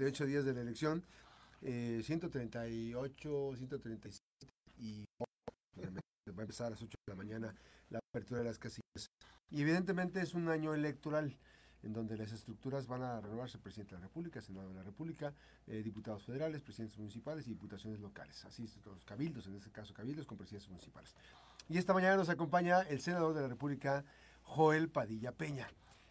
138 0.00 0.26
días 0.26 0.44
de 0.46 0.54
la 0.54 0.62
elección, 0.62 1.04
eh, 1.60 2.00
138, 2.02 3.52
137 3.54 4.20
y 4.78 5.04
va 5.20 5.26
a 6.38 6.40
empezar 6.40 6.68
a 6.68 6.70
las 6.70 6.82
8 6.82 6.96
de 7.06 7.12
la 7.12 7.16
mañana 7.16 7.54
la 7.90 7.98
apertura 7.98 8.40
de 8.40 8.46
las 8.46 8.58
casillas. 8.58 9.10
Y 9.50 9.60
evidentemente 9.60 10.22
es 10.22 10.32
un 10.32 10.48
año 10.48 10.74
electoral 10.74 11.36
en 11.82 11.92
donde 11.92 12.16
las 12.16 12.32
estructuras 12.32 12.86
van 12.86 13.02
a 13.02 13.20
renovarse 13.20 13.58
presidente 13.58 13.94
de 13.94 14.00
la 14.00 14.06
República, 14.06 14.40
Senado 14.40 14.68
de 14.68 14.74
la 14.74 14.82
República, 14.82 15.34
eh, 15.66 15.82
diputados 15.82 16.24
federales, 16.24 16.62
presidentes 16.62 16.98
municipales 16.98 17.46
y 17.46 17.50
diputaciones 17.50 18.00
locales. 18.00 18.42
Así 18.46 18.64
es, 18.64 18.78
los 18.86 19.04
cabildos, 19.04 19.46
en 19.48 19.56
este 19.56 19.70
caso 19.70 19.92
cabildos 19.92 20.26
con 20.26 20.38
presidentes 20.38 20.70
municipales. 20.70 21.14
Y 21.68 21.76
esta 21.76 21.92
mañana 21.92 22.16
nos 22.16 22.30
acompaña 22.30 22.80
el 22.82 23.00
senador 23.00 23.34
de 23.34 23.42
la 23.42 23.48
República, 23.48 24.04
Joel 24.44 24.88
Padilla 24.88 25.32
Peña. 25.32 25.68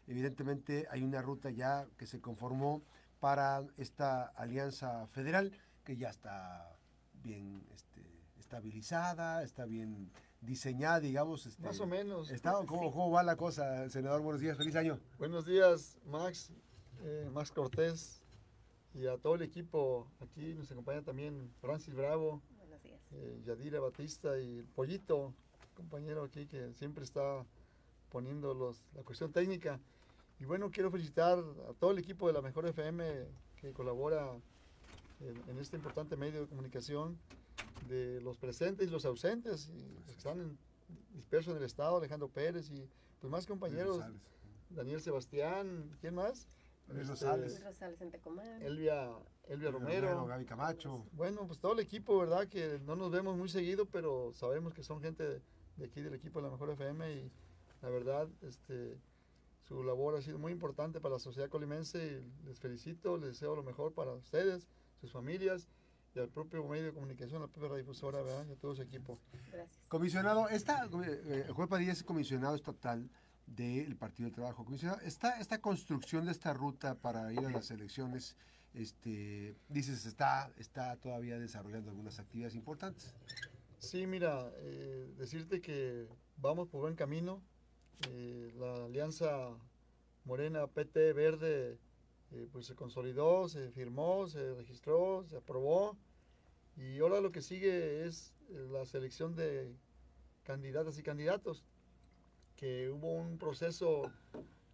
Evidentemente 0.07 0.87
hay 0.91 1.03
una 1.03 1.21
ruta 1.23 1.49
ya 1.49 1.87
que 1.97 2.05
se 2.05 2.19
conformó 2.19 2.83
para 3.19 3.63
esta 3.77 4.27
alianza 4.27 5.07
federal 5.07 5.51
que 5.83 5.97
ya 5.97 6.09
está 6.09 6.75
bien 7.23 7.65
este, 7.73 8.01
estabilizada, 8.37 9.43
está 9.43 9.65
bien 9.65 10.11
diseñada, 10.41 10.99
digamos. 10.99 11.45
Este, 11.45 11.61
Más 11.63 11.79
o 11.79 11.87
menos. 11.87 12.31
Está, 12.31 12.53
¿cómo, 12.65 12.91
¿Cómo 12.91 13.11
va 13.11 13.23
la 13.23 13.35
cosa, 13.35 13.89
senador? 13.89 14.21
Buenos 14.21 14.41
días, 14.41 14.57
feliz 14.57 14.75
año. 14.75 14.99
Buenos 15.17 15.45
días, 15.45 15.97
Max, 16.05 16.51
eh, 17.01 17.29
Max 17.33 17.51
Cortés 17.51 18.21
y 18.93 19.05
a 19.07 19.17
todo 19.17 19.35
el 19.35 19.41
equipo. 19.41 20.07
Aquí 20.21 20.53
nos 20.53 20.71
acompaña 20.71 21.01
también 21.03 21.51
Francis 21.61 21.93
Bravo, 21.93 22.41
Buenos 22.57 22.81
días. 22.81 23.01
eh, 23.11 23.41
Yadira 23.45 23.79
Batista 23.79 24.39
y 24.39 24.59
el 24.59 24.65
Pollito, 24.67 25.33
compañero 25.75 26.23
aquí 26.23 26.45
que 26.47 26.73
siempre 26.73 27.03
está 27.03 27.45
poniendo 28.09 28.53
los, 28.53 28.83
la 28.95 29.03
cuestión 29.03 29.31
técnica. 29.31 29.79
Y 30.39 30.45
bueno, 30.45 30.71
quiero 30.71 30.89
felicitar 30.89 31.37
a 31.69 31.73
todo 31.73 31.91
el 31.91 31.99
equipo 31.99 32.27
de 32.27 32.33
la 32.33 32.41
Mejor 32.41 32.65
FM 32.67 33.25
que 33.57 33.73
colabora 33.73 34.31
en, 35.19 35.49
en 35.49 35.59
este 35.59 35.75
importante 35.75 36.15
medio 36.15 36.41
de 36.41 36.47
comunicación, 36.47 37.17
de 37.87 38.21
los 38.21 38.37
presentes 38.37 38.87
y 38.87 38.91
los 38.91 39.05
ausentes, 39.05 39.69
y 39.69 39.89
los 39.95 40.03
que 40.05 40.11
están 40.11 40.39
en- 40.39 40.57
dispersos 41.13 41.51
en 41.51 41.57
el 41.59 41.65
estado, 41.65 41.97
Alejandro 41.97 42.29
Pérez 42.29 42.69
y 42.71 42.87
pues 43.19 43.29
más 43.29 43.45
compañeros. 43.45 44.01
Daniel 44.69 45.01
Sebastián, 45.01 45.91
¿quién 45.99 46.15
más? 46.15 46.47
Luis 46.87 47.01
Este, 47.01 47.11
Rosales. 47.25 47.51
Luis 47.53 47.63
Rosales 47.65 48.01
en 48.01 48.11
Tecomán. 48.11 48.61
Elvia, 48.61 49.09
Elvia 49.47 49.71
Romero. 49.71 50.25
Gaby 50.25 50.45
Camacho. 50.45 51.05
Bueno, 51.11 51.45
pues 51.47 51.59
todo 51.59 51.73
el 51.73 51.79
equipo, 51.79 52.17
¿verdad? 52.17 52.47
Que 52.47 52.79
no 52.85 52.95
nos 52.95 53.11
vemos 53.11 53.35
muy 53.35 53.49
seguido, 53.49 53.85
pero 53.87 54.31
sabemos 54.33 54.73
que 54.73 54.83
son 54.83 55.01
gente 55.01 55.23
de, 55.23 55.41
de 55.77 55.85
aquí 55.85 56.01
del 56.01 56.13
equipo 56.13 56.39
de 56.39 56.45
la 56.45 56.51
Mejor 56.51 56.69
FM 56.71 57.11
y 57.13 57.31
la 57.81 57.89
verdad, 57.89 58.27
este, 58.41 58.97
su 59.69 59.83
labor 59.83 60.15
ha 60.15 60.21
sido 60.21 60.39
muy 60.39 60.51
importante 60.51 60.99
para 60.99 61.13
la 61.13 61.19
sociedad 61.19 61.47
colimense 61.47 62.23
y 62.43 62.47
les 62.47 62.59
felicito, 62.59 63.17
les 63.17 63.29
deseo 63.29 63.55
lo 63.55 63.61
mejor 63.61 63.93
para 63.93 64.11
ustedes, 64.13 64.67
sus 64.99 65.11
familias 65.11 65.67
y 66.15 66.19
al 66.19 66.27
propio 66.27 66.67
medio 66.67 66.85
de 66.85 66.93
comunicación, 66.93 67.37
a 67.37 67.45
la 67.45 67.51
propia 67.51 67.69
radiodifusora, 67.69 68.23
¿verdad? 68.23 68.47
Y 68.49 68.53
a 68.53 68.55
todo 68.55 68.75
su 68.75 68.81
equipo. 68.81 69.19
Gracias. 69.51 69.79
Comisionado, 69.87 70.49
esta, 70.49 70.89
eh, 71.05 71.45
Joel 71.53 71.69
Padilla 71.69 71.91
es 71.91 72.01
comisionado 72.01 72.55
estatal 72.55 73.07
del 73.45 73.95
Partido 73.95 74.25
del 74.25 74.33
Trabajo. 74.33 74.65
Comisionado, 74.65 74.99
esta, 75.01 75.39
esta 75.39 75.61
construcción 75.61 76.25
de 76.25 76.31
esta 76.31 76.51
ruta 76.51 76.95
para 76.95 77.31
ir 77.31 77.45
a 77.45 77.51
las 77.51 77.69
elecciones, 77.69 78.35
este, 78.73 79.55
dices, 79.67 80.07
está, 80.07 80.51
está 80.57 80.95
todavía 80.97 81.37
desarrollando 81.37 81.91
algunas 81.91 82.17
actividades 82.17 82.55
importantes. 82.55 83.13
Sí, 83.77 84.07
mira, 84.07 84.51
eh, 84.61 85.13
decirte 85.15 85.61
que 85.61 86.07
vamos 86.37 86.69
por 86.69 86.81
buen 86.81 86.95
camino. 86.95 87.43
Eh, 88.07 88.53
la 88.57 88.85
alianza 88.85 89.49
Morena 90.23 90.67
PT 90.67 91.13
Verde 91.13 91.77
eh, 92.31 92.47
pues 92.51 92.67
se 92.67 92.75
consolidó, 92.75 93.47
se 93.49 93.71
firmó, 93.71 94.27
se 94.27 94.53
registró, 94.53 95.23
se 95.25 95.37
aprobó. 95.37 95.97
Y 96.77 96.99
ahora 96.99 97.19
lo 97.19 97.31
que 97.31 97.41
sigue 97.41 98.05
es 98.05 98.33
eh, 98.49 98.67
la 98.71 98.85
selección 98.85 99.35
de 99.35 99.75
candidatas 100.43 100.97
y 100.97 101.03
candidatos. 101.03 101.65
Que 102.55 102.89
hubo 102.89 103.13
un 103.13 103.37
proceso, 103.37 104.11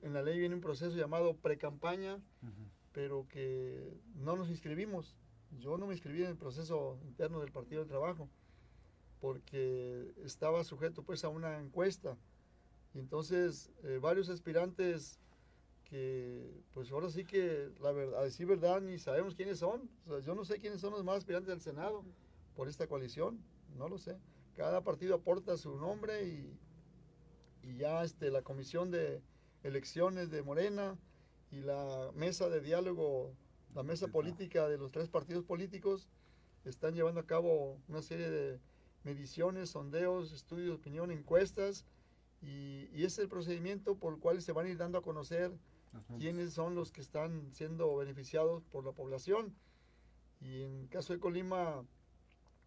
en 0.02 0.14
la 0.14 0.24
ley 0.24 0.40
viene 0.40 0.56
un 0.56 0.62
proceso 0.62 0.96
llamado 0.96 1.36
pre-campaña, 1.36 2.20
pero 2.94 3.28
que 3.28 3.94
no 4.16 4.36
nos 4.36 4.50
inscribimos. 4.50 5.16
Yo 5.60 5.78
no 5.78 5.86
me 5.86 5.94
inscribí 5.94 6.24
en 6.24 6.30
el 6.30 6.38
proceso 6.38 6.98
interno 7.04 7.40
del 7.40 7.52
Partido 7.52 7.82
del 7.82 7.90
Trabajo 7.90 8.28
porque 9.26 10.14
estaba 10.24 10.64
sujeto 10.64 11.04
pues 11.04 11.24
a 11.24 11.30
una 11.30 11.60
encuesta. 11.60 12.18
Entonces 12.96 13.72
eh, 13.84 14.00
varios 14.02 14.30
aspirantes 14.30 15.20
que 15.84 16.64
pues 16.74 16.92
ahora 16.92 17.10
sí 17.10 17.26
que 17.26 17.70
la 17.80 17.92
verdad, 17.92 18.22
a 18.22 18.24
decir 18.24 18.48
verdad 18.48 18.82
ni 18.82 18.98
sabemos 18.98 19.36
quiénes 19.36 19.60
son. 19.60 19.90
O 20.08 20.10
sea, 20.10 20.20
yo 20.20 20.36
no 20.36 20.44
sé 20.46 20.60
quiénes 20.60 20.82
son 20.82 20.92
los 20.92 21.04
más 21.04 21.18
aspirantes 21.18 21.54
al 21.54 21.62
Senado 21.62 22.04
por 22.56 22.68
esta 22.68 22.88
coalición, 22.88 23.40
no 23.78 23.90
lo 23.90 23.98
sé. 23.98 24.18
Cada 24.56 24.84
partido 24.84 25.16
aporta 25.16 25.58
su 25.58 25.78
nombre 25.78 26.26
y, 26.26 26.58
y 27.62 27.78
ya 27.78 28.04
este, 28.04 28.32
la 28.32 28.42
comisión 28.42 28.90
de 28.90 29.22
elecciones 29.64 30.30
de 30.32 30.42
Morena 30.42 30.98
y 31.52 31.60
la 31.62 32.12
mesa 32.16 32.50
de 32.50 32.62
diálogo, 32.62 33.34
la 33.74 33.84
mesa 33.84 34.08
política 34.08 34.68
de 34.68 34.78
los 34.78 34.92
tres 34.92 35.10
partidos 35.10 35.44
políticos 35.44 36.08
están 36.64 36.96
llevando 36.96 37.20
a 37.20 37.26
cabo 37.26 37.78
una 37.88 38.02
serie 38.02 38.30
de 38.30 38.60
mediciones, 39.04 39.70
sondeos, 39.70 40.32
estudios 40.32 40.68
de 40.68 40.74
opinión, 40.74 41.12
encuestas, 41.12 41.86
y, 42.42 42.90
y 42.94 43.04
es 43.04 43.18
el 43.20 43.28
procedimiento 43.28 43.96
por 43.98 44.14
el 44.14 44.20
cual 44.20 44.42
se 44.42 44.52
van 44.52 44.68
a 44.68 44.70
ir 44.70 44.78
dando 44.78 44.98
a 44.98 45.02
conocer 45.02 45.52
quiénes 46.20 46.54
son 46.54 46.76
los 46.76 46.92
que 46.92 47.02
están 47.02 47.52
siendo 47.54 47.96
beneficiados 47.96 48.64
por 48.66 48.86
la 48.86 48.92
población. 48.92 49.56
Y 50.42 50.62
en 50.62 50.82
el 50.82 50.90
caso 50.90 51.14
de 51.14 51.20
Colima 51.20 51.86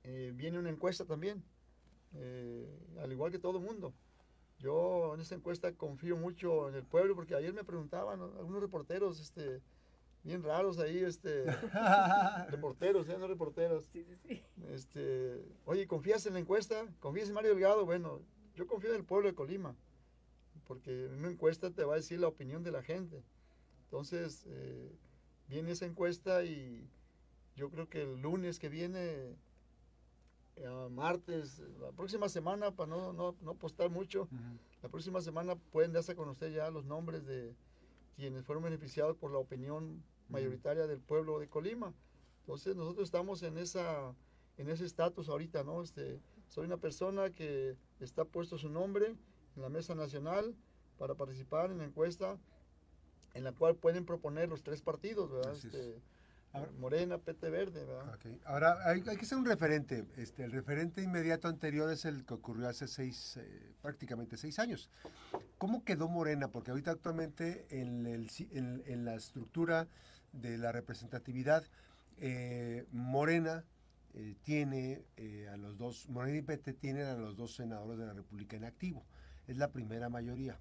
eh, 0.04 0.32
viene 0.34 0.58
una 0.58 0.70
encuesta 0.70 1.04
también, 1.04 1.44
eh, 2.14 2.66
al 3.00 3.12
igual 3.12 3.30
que 3.30 3.38
todo 3.38 3.58
el 3.58 3.64
mundo. 3.64 3.92
Yo 4.58 5.14
en 5.14 5.20
esta 5.20 5.34
encuesta 5.34 5.72
confío 5.74 6.16
mucho 6.16 6.68
en 6.68 6.74
el 6.74 6.84
pueblo, 6.84 7.14
porque 7.14 7.34
ayer 7.34 7.52
me 7.52 7.64
preguntaban 7.64 8.18
¿no? 8.18 8.24
algunos 8.38 8.60
reporteros, 8.60 9.20
este, 9.20 9.62
bien 10.24 10.42
raros 10.42 10.78
ahí, 10.78 10.98
este, 10.98 11.44
reporteros, 12.48 13.08
¿eh? 13.08 13.16
no 13.18 13.28
reporteros. 13.28 13.84
Sí, 13.86 14.02
sí, 14.04 14.16
sí. 14.16 14.42
Este, 14.68 15.44
oye, 15.64 15.86
¿confías 15.86 16.26
en 16.26 16.34
la 16.34 16.40
encuesta? 16.40 16.86
¿Confías 16.98 17.28
en 17.28 17.34
Mario 17.34 17.50
Delgado? 17.50 17.84
Bueno, 17.84 18.20
yo 18.58 18.66
confío 18.66 18.90
en 18.90 18.96
el 18.96 19.04
pueblo 19.04 19.28
de 19.28 19.36
Colima, 19.36 19.76
porque 20.66 21.06
en 21.06 21.14
una 21.14 21.30
encuesta 21.30 21.70
te 21.70 21.84
va 21.84 21.92
a 21.92 21.96
decir 21.96 22.18
la 22.18 22.26
opinión 22.26 22.64
de 22.64 22.72
la 22.72 22.82
gente. 22.82 23.22
Entonces, 23.84 24.44
eh, 24.48 24.90
viene 25.48 25.70
esa 25.70 25.86
encuesta 25.86 26.42
y 26.42 26.90
yo 27.54 27.70
creo 27.70 27.88
que 27.88 28.02
el 28.02 28.20
lunes 28.20 28.58
que 28.58 28.68
viene, 28.68 29.36
eh, 30.56 30.88
martes, 30.90 31.60
la 31.80 31.92
próxima 31.92 32.28
semana, 32.28 32.72
para 32.72 32.88
no, 32.88 33.12
no, 33.12 33.36
no 33.42 33.52
apostar 33.52 33.90
mucho, 33.90 34.28
la 34.82 34.88
próxima 34.88 35.20
semana 35.20 35.54
pueden 35.54 35.92
darse 35.92 36.12
a 36.12 36.16
conocer 36.16 36.50
ya 36.50 36.68
los 36.68 36.84
nombres 36.84 37.24
de 37.26 37.54
quienes 38.16 38.44
fueron 38.44 38.64
beneficiados 38.64 39.16
por 39.16 39.30
la 39.30 39.38
opinión 39.38 40.02
mayoritaria 40.28 40.88
del 40.88 41.00
pueblo 41.00 41.38
de 41.38 41.48
Colima. 41.48 41.94
Entonces 42.40 42.74
nosotros 42.74 43.04
estamos 43.04 43.40
en 43.44 43.56
esa 43.56 44.12
en 44.56 44.68
ese 44.68 44.84
estatus 44.84 45.28
ahorita, 45.28 45.62
¿no? 45.62 45.80
Este, 45.82 46.20
soy 46.48 46.66
una 46.66 46.76
persona 46.78 47.30
que 47.30 47.76
está 48.00 48.24
puesto 48.24 48.58
su 48.58 48.68
nombre 48.68 49.14
en 49.56 49.62
la 49.62 49.68
mesa 49.68 49.94
nacional 49.94 50.54
para 50.98 51.14
participar 51.14 51.70
en 51.70 51.78
la 51.78 51.84
encuesta 51.84 52.36
en 53.34 53.44
la 53.44 53.52
cual 53.52 53.76
pueden 53.76 54.04
proponer 54.04 54.48
los 54.48 54.62
tres 54.62 54.82
partidos, 54.82 55.30
¿verdad? 55.30 55.52
Este, 55.54 56.00
Ahora- 56.52 56.70
Morena, 56.78 57.18
PT 57.18 57.50
Verde, 57.50 57.84
¿verdad? 57.84 58.14
Ok. 58.14 58.26
Ahora, 58.46 58.78
hay, 58.88 59.04
hay 59.06 59.16
que 59.18 59.26
ser 59.26 59.36
un 59.36 59.44
referente. 59.44 60.06
Este, 60.16 60.44
el 60.44 60.50
referente 60.50 61.02
inmediato 61.02 61.46
anterior 61.46 61.92
es 61.92 62.06
el 62.06 62.24
que 62.24 62.32
ocurrió 62.34 62.66
hace 62.68 62.88
seis, 62.88 63.36
eh, 63.36 63.74
prácticamente 63.82 64.38
seis 64.38 64.58
años. 64.58 64.88
¿Cómo 65.58 65.84
quedó 65.84 66.08
Morena? 66.08 66.48
Porque 66.48 66.70
ahorita 66.70 66.92
actualmente 66.92 67.66
en, 67.68 68.06
el 68.06 68.30
si- 68.30 68.48
en- 68.52 68.82
en 68.86 69.04
la 69.04 69.14
estructura 69.16 69.88
de 70.32 70.56
la 70.56 70.72
representatividad, 70.72 71.64
eh, 72.16 72.86
Morena 72.92 73.62
eh, 74.18 74.34
tiene 74.42 75.04
eh, 75.16 75.46
a 75.48 75.56
los 75.56 75.78
dos, 75.78 76.08
Morena 76.08 76.38
y 76.38 76.42
PT 76.42 76.72
tienen 76.72 77.06
a 77.06 77.14
los 77.14 77.36
dos 77.36 77.54
senadores 77.54 78.00
de 78.00 78.06
la 78.06 78.14
República 78.14 78.56
en 78.56 78.64
activo. 78.64 79.06
Es 79.46 79.56
la 79.56 79.70
primera 79.70 80.08
mayoría. 80.08 80.58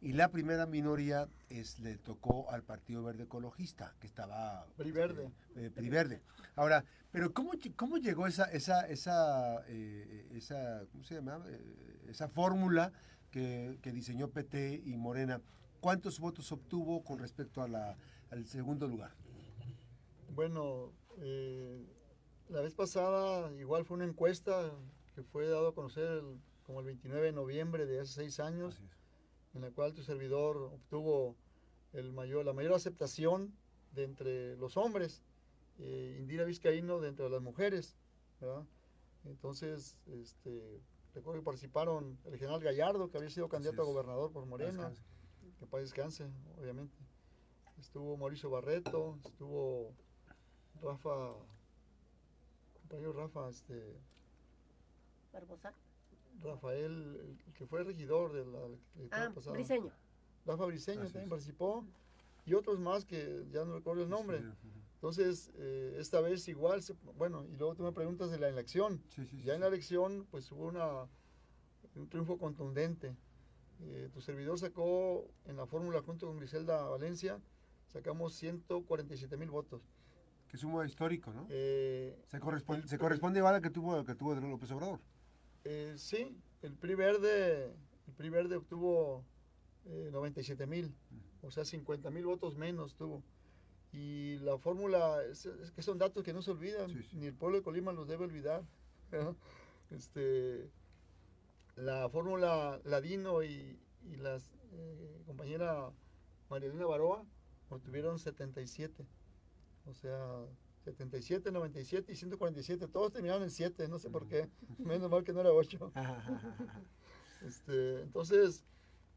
Y 0.00 0.12
la 0.12 0.28
primera 0.32 0.66
minoría 0.66 1.28
es, 1.48 1.78
le 1.78 1.98
tocó 1.98 2.50
al 2.50 2.64
Partido 2.64 3.04
Verde 3.04 3.22
Ecologista, 3.22 3.94
que 4.00 4.08
estaba... 4.08 4.66
PRI 4.76 4.90
Verde. 4.90 5.24
eh, 5.54 5.66
eh, 5.66 5.70
PRI 5.70 5.88
Verde. 5.88 6.20
Ahora, 6.56 6.84
pero 7.12 7.32
¿cómo, 7.32 7.52
cómo 7.76 7.96
llegó 7.96 8.26
esa, 8.26 8.44
esa, 8.46 8.88
esa, 8.88 9.64
esa, 9.68 10.84
¿cómo 10.90 11.04
se 11.04 11.14
llama? 11.14 11.44
Esa 12.08 12.28
fórmula 12.28 12.92
que, 13.30 13.78
que 13.82 13.92
diseñó 13.92 14.30
PT 14.30 14.82
y 14.84 14.96
Morena? 14.96 15.40
¿Cuántos 15.80 16.18
votos 16.18 16.50
obtuvo 16.50 17.04
con 17.04 17.20
respecto 17.20 17.62
a 17.62 17.68
la, 17.68 17.96
al 18.30 18.46
segundo 18.46 18.88
lugar? 18.88 19.12
Bueno, 20.34 20.92
eh, 21.18 21.86
la 22.48 22.60
vez 22.60 22.74
pasada 22.74 23.52
igual 23.60 23.84
fue 23.84 23.96
una 23.96 24.04
encuesta 24.04 24.72
que 25.14 25.22
fue 25.22 25.46
dado 25.48 25.68
a 25.68 25.74
conocer 25.74 26.04
el- 26.04 26.40
como 26.64 26.80
el 26.80 26.86
29 26.86 27.26
de 27.26 27.32
noviembre 27.32 27.86
de 27.86 28.00
hace 28.00 28.12
seis 28.14 28.40
años, 28.40 28.80
en 29.54 29.62
la 29.62 29.70
cual 29.70 29.94
tu 29.94 30.02
servidor 30.02 30.56
obtuvo 30.56 31.36
el 31.92 32.12
mayor, 32.12 32.44
la 32.44 32.52
mayor 32.52 32.72
aceptación 32.74 33.54
de 33.92 34.04
entre 34.04 34.56
los 34.56 34.76
hombres, 34.76 35.22
eh, 35.78 36.16
Indira 36.20 36.44
Vizcaíno 36.44 37.00
de 37.00 37.08
entre 37.08 37.30
las 37.30 37.40
mujeres, 37.40 37.96
¿verdad? 38.40 38.64
Entonces, 39.24 39.96
este, 40.06 40.80
recuerdo 41.14 41.40
que 41.40 41.44
participaron 41.44 42.18
el 42.26 42.36
general 42.38 42.60
Gallardo, 42.60 43.10
que 43.10 43.16
había 43.18 43.30
sido 43.30 43.48
candidato 43.48 43.82
a 43.82 43.84
gobernador 43.86 44.32
por 44.32 44.44
Morena, 44.46 44.92
que 45.58 45.66
para 45.66 45.82
descanse, 45.82 46.26
obviamente. 46.60 46.96
Estuvo 47.78 48.16
Mauricio 48.16 48.50
Barreto, 48.50 49.18
estuvo 49.24 49.92
Rafa, 50.82 51.32
compañero 52.86 53.12
Rafa, 53.12 53.48
este... 53.48 53.96
Barbosa. 55.32 55.72
Rafael, 56.42 57.36
el 57.46 57.54
que 57.54 57.66
fue 57.66 57.82
regidor 57.82 58.32
de 58.32 58.44
la 58.46 58.58
ah, 59.10 59.32
Briseño. 59.52 59.90
Rafa 60.44 60.64
Briseño 60.66 61.02
también 61.04 61.28
participó 61.28 61.84
y 62.44 62.54
otros 62.54 62.78
más 62.78 63.04
que 63.04 63.44
ya 63.50 63.64
no 63.64 63.74
recuerdo 63.74 64.04
el 64.04 64.08
nombre. 64.10 64.42
Entonces, 64.94 65.50
eh, 65.56 65.96
esta 65.98 66.20
vez 66.20 66.46
igual, 66.48 66.82
bueno, 67.16 67.44
y 67.52 67.56
luego 67.56 67.74
tú 67.74 67.82
me 67.82 67.92
preguntas 67.92 68.30
de 68.30 68.38
la 68.38 68.48
elección. 68.48 69.02
ya 69.44 69.54
en 69.54 69.60
la 69.60 69.66
elección, 69.66 70.26
pues 70.30 70.50
hubo 70.52 70.66
una, 70.66 71.08
un 71.96 72.08
triunfo 72.08 72.38
contundente. 72.38 73.16
Eh, 73.80 74.08
tu 74.12 74.20
servidor 74.20 74.58
sacó 74.58 75.28
en 75.46 75.56
la 75.56 75.66
fórmula 75.66 76.00
junto 76.02 76.26
con 76.26 76.38
Griselda 76.38 76.82
Valencia, 76.84 77.40
sacamos 77.88 78.34
147 78.34 79.36
mil 79.36 79.50
votos. 79.50 79.82
Que 80.48 80.56
es 80.56 80.64
un 80.64 80.72
modo 80.72 80.84
histórico, 80.84 81.32
¿no? 81.32 81.46
Eh, 81.50 82.16
se 82.28 82.38
corresponde, 82.40 82.86
se 82.86 82.98
corresponde 82.98 83.40
igual 83.40 83.56
al 83.56 83.62
que 83.62 83.70
tuvo, 83.70 84.04
que 84.04 84.14
tuvo 84.14 84.34
López 84.34 84.70
Obrador. 84.70 85.00
sí, 85.96 86.36
el 86.62 86.74
PRI 86.74 86.94
Verde, 86.94 87.74
el 88.06 88.14
PRI 88.16 88.30
Verde 88.30 88.56
obtuvo 88.56 89.24
97 89.84 90.66
mil, 90.66 90.94
o 91.42 91.50
sea, 91.50 91.64
50 91.64 92.10
mil 92.10 92.26
votos 92.26 92.56
menos 92.56 92.94
tuvo. 92.94 93.22
Y 93.92 94.36
la 94.38 94.58
fórmula, 94.58 95.22
es, 95.24 95.48
que 95.74 95.82
son 95.82 95.98
datos 95.98 96.22
que 96.22 96.32
no 96.32 96.42
se 96.42 96.50
olvidan, 96.50 96.92
ni 97.12 97.26
el 97.26 97.34
pueblo 97.34 97.58
de 97.58 97.62
Colima 97.62 97.92
los 97.92 98.08
debe 98.08 98.24
olvidar. 98.24 98.62
Este, 99.88 100.68
la 101.76 102.08
fórmula 102.08 102.80
Ladino 102.82 103.44
y, 103.44 103.78
y 104.02 104.16
la 104.16 104.36
eh, 104.72 105.22
compañera 105.26 105.92
Marilena 106.50 106.86
Baroa 106.86 107.24
obtuvieron 107.68 108.18
77. 108.18 109.06
O 109.86 109.94
sea, 109.94 110.44
77, 110.84 111.50
97 111.50 112.12
y 112.12 112.16
147. 112.16 112.86
Todos 112.88 113.12
terminaron 113.12 113.42
en 113.42 113.50
7, 113.50 113.88
no 113.88 113.98
sé 113.98 114.10
por 114.10 114.26
qué. 114.26 114.48
Menos 114.78 115.10
mal 115.10 115.24
que 115.24 115.32
no 115.32 115.40
era 115.40 115.52
8. 115.52 115.92
este, 117.46 118.02
entonces, 118.02 118.64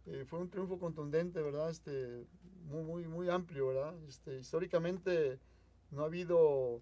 eh, 0.05 0.25
fue 0.25 0.39
un 0.39 0.49
triunfo 0.49 0.79
contundente, 0.79 1.41
¿verdad? 1.41 1.69
Este, 1.69 2.25
muy, 2.65 2.83
muy, 2.83 3.07
muy 3.07 3.29
amplio, 3.29 3.67
¿verdad? 3.67 3.95
Este, 4.07 4.39
históricamente 4.39 5.39
no 5.91 6.03
ha 6.03 6.05
habido 6.05 6.81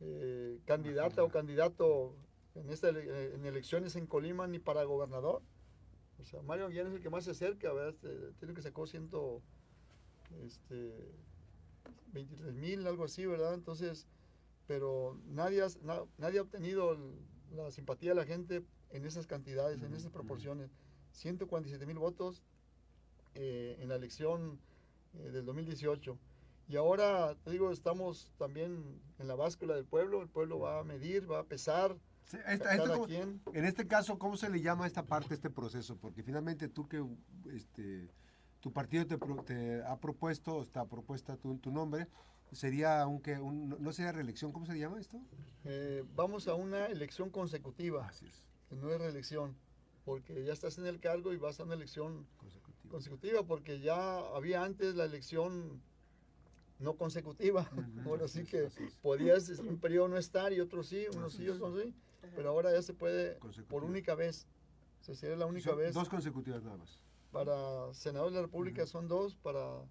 eh, 0.00 0.58
candidata 0.64 1.22
o 1.22 1.28
candidato 1.30 2.14
en, 2.54 2.70
esta, 2.70 2.90
eh, 2.90 3.34
en 3.34 3.44
elecciones 3.44 3.96
en 3.96 4.06
Colima 4.06 4.46
ni 4.46 4.58
para 4.58 4.84
gobernador. 4.84 5.42
O 6.20 6.24
sea, 6.24 6.42
Mario 6.42 6.68
Guillén 6.68 6.86
es 6.86 6.94
el 6.94 7.00
que 7.00 7.10
más 7.10 7.24
se 7.24 7.32
acerca, 7.32 7.72
¿verdad? 7.72 7.90
Este, 7.90 8.32
tiene 8.38 8.54
que 8.54 8.62
sacó 8.62 8.86
ciento, 8.86 9.42
este, 10.42 10.94
23 12.14 12.54
mil, 12.54 12.86
algo 12.86 13.04
así, 13.04 13.26
¿verdad? 13.26 13.54
Entonces, 13.54 14.06
pero 14.66 15.20
nadie 15.26 15.62
ha, 15.62 15.68
nadie 16.16 16.38
ha 16.38 16.42
obtenido 16.42 16.96
la 17.52 17.70
simpatía 17.70 18.10
de 18.10 18.16
la 18.16 18.24
gente 18.24 18.64
en 18.90 19.04
esas 19.04 19.26
cantidades, 19.26 19.82
en 19.82 19.92
esas 19.94 20.10
proporciones. 20.10 20.70
147 21.12 21.86
mil 21.86 21.98
votos 21.98 22.42
eh, 23.34 23.76
en 23.80 23.88
la 23.88 23.96
elección 23.96 24.58
eh, 25.14 25.30
del 25.30 25.44
2018. 25.44 26.18
Y 26.66 26.76
ahora, 26.76 27.36
te 27.44 27.50
digo, 27.50 27.70
estamos 27.70 28.32
también 28.38 29.00
en 29.18 29.28
la 29.28 29.34
báscula 29.34 29.74
del 29.74 29.84
pueblo, 29.84 30.22
el 30.22 30.28
pueblo 30.28 30.58
va 30.60 30.80
a 30.80 30.84
medir, 30.84 31.30
va 31.30 31.40
a 31.40 31.44
pesar. 31.44 31.96
En 33.52 33.64
este 33.64 33.86
caso, 33.86 34.18
¿cómo 34.18 34.36
se 34.36 34.48
le 34.48 34.62
llama 34.62 34.84
a 34.84 34.86
esta 34.86 35.04
parte, 35.04 35.34
este 35.34 35.50
proceso? 35.50 35.96
Porque 35.96 36.22
finalmente 36.22 36.68
tú 36.68 36.88
que 36.88 37.04
este, 37.52 38.08
tu 38.64 38.72
partido 38.72 39.04
te, 39.44 39.82
ha 39.82 40.00
propuesto, 40.00 40.62
está 40.62 40.86
propuesta 40.86 41.36
tu, 41.36 41.58
tu 41.58 41.70
nombre, 41.70 42.08
sería 42.50 43.02
aunque 43.02 43.38
un, 43.38 43.76
no 43.78 43.92
sería 43.92 44.10
reelección, 44.12 44.52
¿cómo 44.52 44.64
se 44.64 44.78
llama 44.78 44.98
esto? 44.98 45.20
Eh, 45.64 46.02
vamos 46.16 46.48
a 46.48 46.54
una 46.54 46.86
elección 46.86 47.28
consecutiva, 47.28 48.06
Así 48.06 48.24
es. 48.24 48.42
que 48.70 48.76
no 48.76 48.90
es 48.90 48.98
reelección 48.98 49.54
porque 50.06 50.44
ya 50.44 50.54
estás 50.54 50.78
en 50.78 50.86
el 50.86 50.98
cargo 50.98 51.34
y 51.34 51.36
vas 51.36 51.60
a 51.60 51.64
una 51.64 51.74
elección 51.74 52.26
consecutiva, 52.88 53.42
porque 53.42 53.80
ya 53.80 54.16
había 54.34 54.64
antes 54.64 54.94
la 54.94 55.04
elección 55.04 55.82
no 56.78 56.96
consecutiva. 56.96 57.70
ahora 58.06 58.28
sí 58.28 58.44
que 58.44 58.70
podías 59.02 59.50
un 59.58 59.78
periodo 59.78 60.08
no 60.08 60.16
estar 60.16 60.54
y 60.54 60.60
otro 60.60 60.82
sí, 60.82 61.04
unos 61.14 61.34
sí, 61.34 61.46
otros 61.50 61.82
sí, 61.82 61.94
pero 62.34 62.48
ahora 62.48 62.72
ya 62.72 62.80
se 62.80 62.94
puede 62.94 63.38
por 63.68 63.84
única 63.84 64.14
vez. 64.14 64.46
se 65.02 65.14
sería 65.14 65.36
la 65.36 65.44
única 65.44 65.74
vez. 65.74 65.92
Dos 65.92 66.08
consecutivas 66.08 66.64
nada 66.64 66.78
más. 66.78 67.04
Para 67.34 67.92
senadores 67.94 68.32
de 68.32 68.40
la 68.40 68.46
República 68.46 68.86
son 68.86 69.08
dos, 69.08 69.34
para 69.34 69.82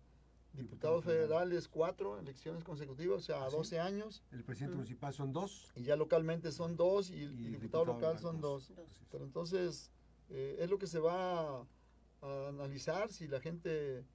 diputados 0.53 1.03
federales 1.03 1.67
cuatro 1.67 2.17
elecciones 2.17 2.63
consecutivas, 2.63 3.17
o 3.17 3.21
sea, 3.21 3.43
a 3.43 3.49
12 3.49 3.81
años. 3.81 4.23
El 4.31 4.45
presidente 4.45 4.77
municipal 4.77 5.13
son 5.13 5.33
dos. 5.33 5.69
Y 5.75 5.83
ya 5.83 5.97
localmente 5.97 6.53
son 6.53 6.77
dos 6.77 7.09
y, 7.09 7.23
el 7.23 7.51
diputado, 7.51 7.83
local, 7.83 8.17
son 8.17 8.39
dos. 8.39 8.71
Pero 9.11 9.25
entonces 9.25 9.91
eh, 10.29 10.55
es 10.61 10.69
lo 10.69 10.79
que 10.79 10.87
se 10.87 10.99
va 10.99 11.65
a, 12.21 12.47
analizar 12.47 13.11
si 13.11 13.27
la 13.27 13.41
gente 13.41 14.05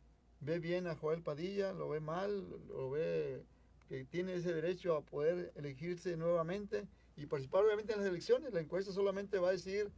ve 0.40 0.58
bien 0.58 0.86
a 0.86 0.96
Joel 0.96 1.20
Padilla, 1.20 1.74
lo 1.74 1.90
ve 1.90 2.00
mal, 2.00 2.48
lo 2.69 2.88
ve 2.88 3.44
que 3.90 4.06
tiene 4.06 4.36
ese 4.36 4.54
derecho 4.54 4.96
a 4.96 5.02
poder 5.02 5.52
elegirse 5.54 6.16
nuevamente 6.16 6.88
y 7.14 7.26
participar 7.26 7.62
obviamente 7.62 7.92
en 7.92 7.98
las 7.98 8.08
elecciones. 8.08 8.54
La 8.54 8.60
encuesta 8.60 8.90
solamente 8.90 9.38
va 9.38 9.48
a 9.48 9.52
decir 9.52 9.90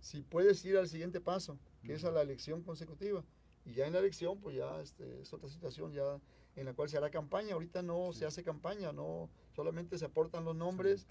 si 0.00 0.22
puedes 0.22 0.64
ir 0.64 0.78
al 0.78 0.88
siguiente 0.88 1.20
paso, 1.20 1.58
que 1.82 1.94
es 1.94 2.04
a 2.04 2.10
la 2.10 2.22
elección 2.22 2.62
consecutiva. 2.62 3.24
Y 3.64 3.74
ya 3.74 3.86
en 3.86 3.92
la 3.92 3.98
elección, 3.98 4.40
pues 4.40 4.56
ya 4.56 4.80
este, 4.80 5.22
es 5.22 5.32
otra 5.32 5.48
situación 5.48 5.92
ya 5.92 6.20
en 6.56 6.66
la 6.66 6.74
cual 6.74 6.88
se 6.88 6.96
hará 6.96 7.10
campaña. 7.10 7.54
Ahorita 7.54 7.82
no 7.82 8.12
se 8.12 8.26
hace 8.26 8.42
campaña, 8.42 8.92
no 8.92 9.30
solamente 9.54 9.98
se 9.98 10.04
aportan 10.04 10.44
los 10.44 10.56
nombres 10.56 11.06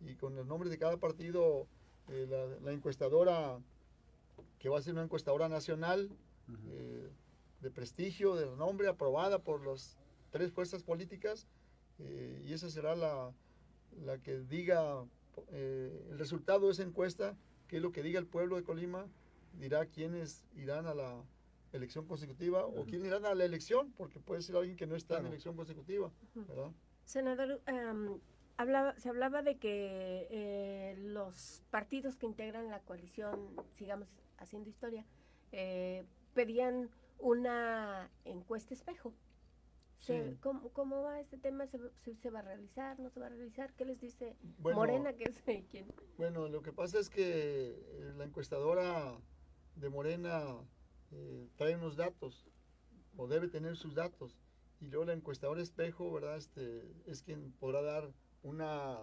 y 0.00 0.14
con 0.16 0.38
el 0.38 0.46
nombre 0.46 0.70
de 0.70 0.78
cada 0.78 0.96
partido 0.96 1.66
eh, 2.08 2.26
la, 2.62 2.72
encuestadora 2.72 3.58
que 4.58 4.68
va 4.68 4.78
a 4.78 4.82
ser 4.82 4.94
una 4.94 5.04
encuestadora 5.04 5.48
nacional 5.48 6.10
eh, 6.66 7.10
de 7.60 7.70
prestigio, 7.70 8.34
de 8.34 8.46
renombre, 8.46 8.88
aprobada 8.88 9.38
por 9.38 9.64
las 9.66 9.96
tres 10.30 10.52
fuerzas 10.52 10.82
políticas, 10.82 11.46
eh, 11.98 12.42
y 12.44 12.52
esa 12.52 12.70
será 12.70 12.96
la, 12.96 13.32
la 14.04 14.18
que 14.18 14.40
diga 14.40 15.04
el 15.50 16.18
resultado 16.18 16.66
de 16.66 16.72
esa 16.72 16.82
encuesta, 16.82 17.36
que 17.68 17.76
es 17.76 17.82
lo 17.82 17.92
que 17.92 18.02
diga 18.02 18.18
el 18.18 18.26
pueblo 18.26 18.56
de 18.56 18.64
Colima, 18.64 19.06
dirá 19.58 19.86
quiénes 19.86 20.44
irán 20.54 20.86
a 20.86 20.94
la 20.94 21.22
elección 21.72 22.06
consecutiva 22.06 22.66
o 22.66 22.84
quiénes 22.84 23.06
irán 23.06 23.24
a 23.24 23.34
la 23.34 23.44
elección, 23.44 23.92
porque 23.92 24.20
puede 24.20 24.42
ser 24.42 24.56
alguien 24.56 24.76
que 24.76 24.86
no 24.86 24.96
está 24.96 25.18
en 25.18 25.26
elección 25.26 25.56
consecutiva, 25.56 26.10
¿verdad? 26.34 26.70
Senador, 27.04 27.60
em, 27.66 28.20
hablaba, 28.56 28.98
se 28.98 29.08
hablaba 29.08 29.42
de 29.42 29.58
que 29.58 30.94
los 30.98 31.62
partidos 31.70 32.16
que 32.16 32.26
integran 32.26 32.68
la 32.68 32.80
coalición, 32.80 33.56
sigamos 33.76 34.08
haciendo 34.38 34.68
historia, 34.68 35.06
eh, 35.52 36.04
pedían 36.34 36.90
una 37.18 38.10
encuesta 38.24 38.74
espejo. 38.74 39.12
¿Cómo, 40.40 41.02
va 41.02 41.20
este 41.20 41.38
tema? 41.38 41.66
¿Se, 41.68 41.78
¿Se, 42.20 42.30
va 42.30 42.40
a 42.40 42.42
realizar? 42.42 42.98
¿No 42.98 43.08
se 43.08 43.20
va 43.20 43.26
a 43.26 43.28
realizar? 43.28 43.72
¿Qué 43.74 43.84
les 43.84 44.00
dice 44.00 44.36
Morena? 44.58 45.12
Que 45.16 45.24
es 45.24 45.42
quién? 45.70 45.86
Bueno, 46.16 46.48
lo 46.48 46.60
que 46.60 46.72
pasa 46.72 46.98
es 46.98 47.08
que 47.08 47.70
eh, 47.70 48.12
la 48.16 48.24
encuestadora 48.24 49.16
de 49.76 49.88
Morena 49.88 50.44
eh, 51.10 51.48
trae 51.56 51.76
unos 51.76 51.96
datos, 51.96 52.46
o 53.16 53.26
debe 53.26 53.48
tener 53.48 53.76
sus 53.76 53.94
datos, 53.94 54.38
y 54.80 54.86
luego 54.86 55.04
la 55.04 55.12
encuestadora 55.12 55.62
espejo, 55.62 56.12
¿verdad? 56.12 56.36
Este, 56.36 56.82
es 57.06 57.22
quien 57.22 57.52
podrá 57.52 57.82
dar 57.82 58.12
una, 58.42 58.98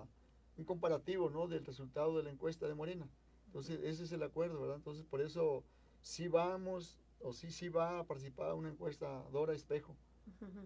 un 0.58 0.66
comparativo, 0.66 1.30
¿no? 1.30 1.48
Del 1.48 1.66
resultado 1.66 2.18
de 2.18 2.24
la 2.24 2.32
encuesta 2.32 2.68
de 2.68 2.76
Morena. 2.76 3.08
Entonces, 3.46 3.80
ese 3.84 4.04
es 4.04 4.12
el 4.12 4.24
acuerdo, 4.24 4.60
¿verdad? 4.60 4.78
Entonces, 4.78 5.06
por 5.06 5.22
eso 5.22 5.64
sí 6.02 6.28
vamos, 6.28 7.00
o 7.22 7.34
sí, 7.34 7.52
sí 7.52 7.70
va 7.70 8.00
a 8.00 8.04
participar 8.04 8.54
una 8.54 8.70
encuesta 8.70 9.24
Dora 9.32 9.54
Espejo. 9.54 9.96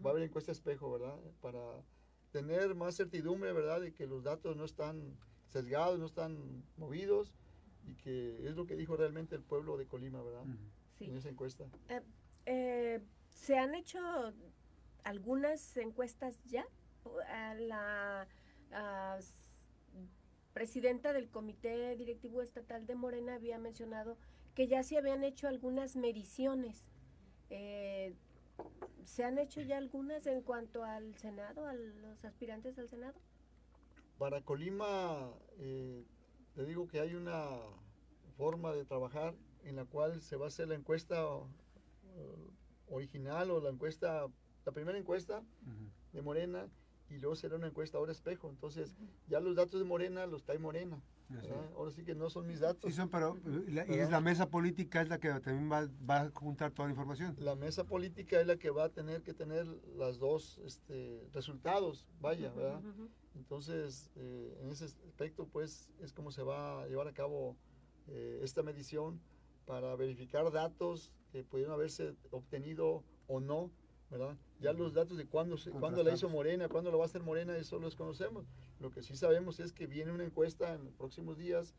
Va 0.05 0.09
a 0.09 0.11
haber 0.11 0.23
encuesta 0.23 0.51
espejo, 0.51 0.91
¿verdad? 0.91 1.17
Para 1.41 1.61
tener 2.31 2.75
más 2.75 2.97
certidumbre, 2.97 3.53
¿verdad? 3.53 3.79
De 3.79 3.93
que 3.93 4.07
los 4.07 4.23
datos 4.23 4.57
no 4.57 4.65
están 4.65 5.17
sesgados, 5.47 5.99
no 5.99 6.05
están 6.05 6.63
movidos 6.77 7.33
y 7.87 7.95
que 7.95 8.47
es 8.47 8.55
lo 8.55 8.65
que 8.65 8.75
dijo 8.75 8.95
realmente 8.95 9.35
el 9.35 9.43
pueblo 9.43 9.77
de 9.77 9.85
Colima, 9.85 10.21
¿verdad? 10.21 10.45
Sí. 10.97 11.05
En 11.05 11.17
esa 11.17 11.29
encuesta. 11.29 11.65
Eh, 11.89 12.01
eh, 12.45 13.01
¿Se 13.29 13.57
han 13.57 13.75
hecho 13.75 13.99
algunas 15.03 15.77
encuestas 15.77 16.41
ya? 16.45 16.65
A 17.27 17.55
la 17.55 18.27
presidenta 20.53 21.11
del 21.13 21.29
Comité 21.29 21.95
Directivo 21.97 22.41
Estatal 22.41 22.85
de 22.85 22.95
Morena 22.95 23.35
había 23.35 23.57
mencionado 23.57 24.17
que 24.55 24.67
ya 24.67 24.83
se 24.83 24.97
habían 24.97 25.23
hecho 25.23 25.47
algunas 25.47 25.95
mediciones. 25.95 26.85
Eh, 27.49 28.15
¿Se 29.03 29.23
han 29.23 29.37
hecho 29.37 29.61
ya 29.61 29.77
algunas 29.77 30.25
en 30.27 30.41
cuanto 30.41 30.83
al 30.83 31.15
Senado, 31.15 31.67
a 31.67 31.73
los 31.73 32.23
aspirantes 32.23 32.77
al 32.77 32.87
Senado? 32.87 33.19
Para 34.17 34.41
Colima, 34.41 35.33
eh, 35.57 36.05
te 36.55 36.65
digo 36.65 36.87
que 36.87 36.99
hay 36.99 37.15
una 37.15 37.47
forma 38.37 38.73
de 38.73 38.85
trabajar 38.85 39.35
en 39.63 39.75
la 39.75 39.85
cual 39.85 40.21
se 40.21 40.35
va 40.35 40.45
a 40.45 40.47
hacer 40.49 40.67
la 40.67 40.75
encuesta 40.75 41.25
uh, 41.25 41.47
original 42.89 43.51
o 43.51 43.59
la 43.61 43.69
encuesta, 43.69 44.27
la 44.65 44.71
primera 44.71 44.97
encuesta 44.97 45.43
de 46.11 46.21
Morena 46.21 46.67
y 47.09 47.17
luego 47.17 47.35
será 47.35 47.55
una 47.55 47.67
encuesta 47.67 47.97
ahora 47.97 48.11
espejo. 48.11 48.49
Entonces, 48.49 48.95
ya 49.27 49.39
los 49.39 49.55
datos 49.55 49.79
de 49.79 49.85
Morena 49.85 50.25
los 50.25 50.43
trae 50.43 50.59
Morena. 50.59 51.01
Ahora 51.75 51.91
sí 51.91 52.03
que 52.03 52.15
no 52.15 52.29
son 52.29 52.47
mis 52.47 52.59
datos. 52.59 52.91
Sí, 52.91 52.95
son, 52.95 53.09
pero 53.09 53.39
y 53.67 53.77
es 53.77 54.09
la 54.09 54.21
mesa 54.21 54.49
política 54.49 55.01
es 55.01 55.09
la 55.09 55.19
que 55.19 55.29
también 55.39 55.71
va, 55.71 55.89
va, 56.09 56.21
a 56.21 56.29
juntar 56.31 56.71
toda 56.71 56.87
la 56.87 56.91
información. 56.91 57.35
La 57.39 57.55
mesa 57.55 57.85
política 57.85 58.39
es 58.39 58.47
la 58.47 58.57
que 58.57 58.69
va 58.69 58.85
a 58.85 58.89
tener 58.89 59.23
que 59.23 59.33
tener 59.33 59.65
las 59.95 60.19
dos 60.19 60.59
este, 60.65 61.27
resultados, 61.33 62.05
vaya, 62.19 62.51
¿verdad? 62.53 62.81
Entonces, 63.35 64.11
eh, 64.15 64.57
en 64.61 64.69
ese 64.69 64.85
aspecto, 64.85 65.47
pues, 65.47 65.89
es 66.01 66.13
como 66.13 66.31
se 66.31 66.43
va 66.43 66.83
a 66.83 66.87
llevar 66.87 67.07
a 67.07 67.13
cabo 67.13 67.57
eh, 68.07 68.39
esta 68.43 68.61
medición 68.61 69.19
para 69.65 69.95
verificar 69.95 70.51
datos 70.51 71.11
que 71.31 71.43
pudieron 71.43 71.73
haberse 71.73 72.15
obtenido 72.31 73.03
o 73.27 73.39
no, 73.39 73.71
¿verdad? 74.09 74.37
Ya 74.59 74.73
los 74.73 74.93
datos 74.93 75.17
de 75.17 75.25
cuándo, 75.25 75.57
se, 75.57 75.71
cuándo 75.71 76.03
la 76.03 76.13
hizo 76.13 76.29
Morena, 76.29 76.69
cuándo 76.69 76.91
lo 76.91 76.97
va 76.99 77.05
a 77.05 77.07
hacer 77.07 77.23
Morena, 77.23 77.57
eso 77.57 77.79
los 77.79 77.95
conocemos. 77.95 78.45
Lo 78.83 78.91
que 78.91 79.01
sí 79.01 79.15
sabemos 79.15 79.61
es 79.61 79.71
que 79.71 79.87
viene 79.87 80.11
una 80.11 80.25
encuesta 80.25 80.73
en 80.73 80.83
los 80.83 80.93
próximos 80.93 81.37
días 81.37 81.73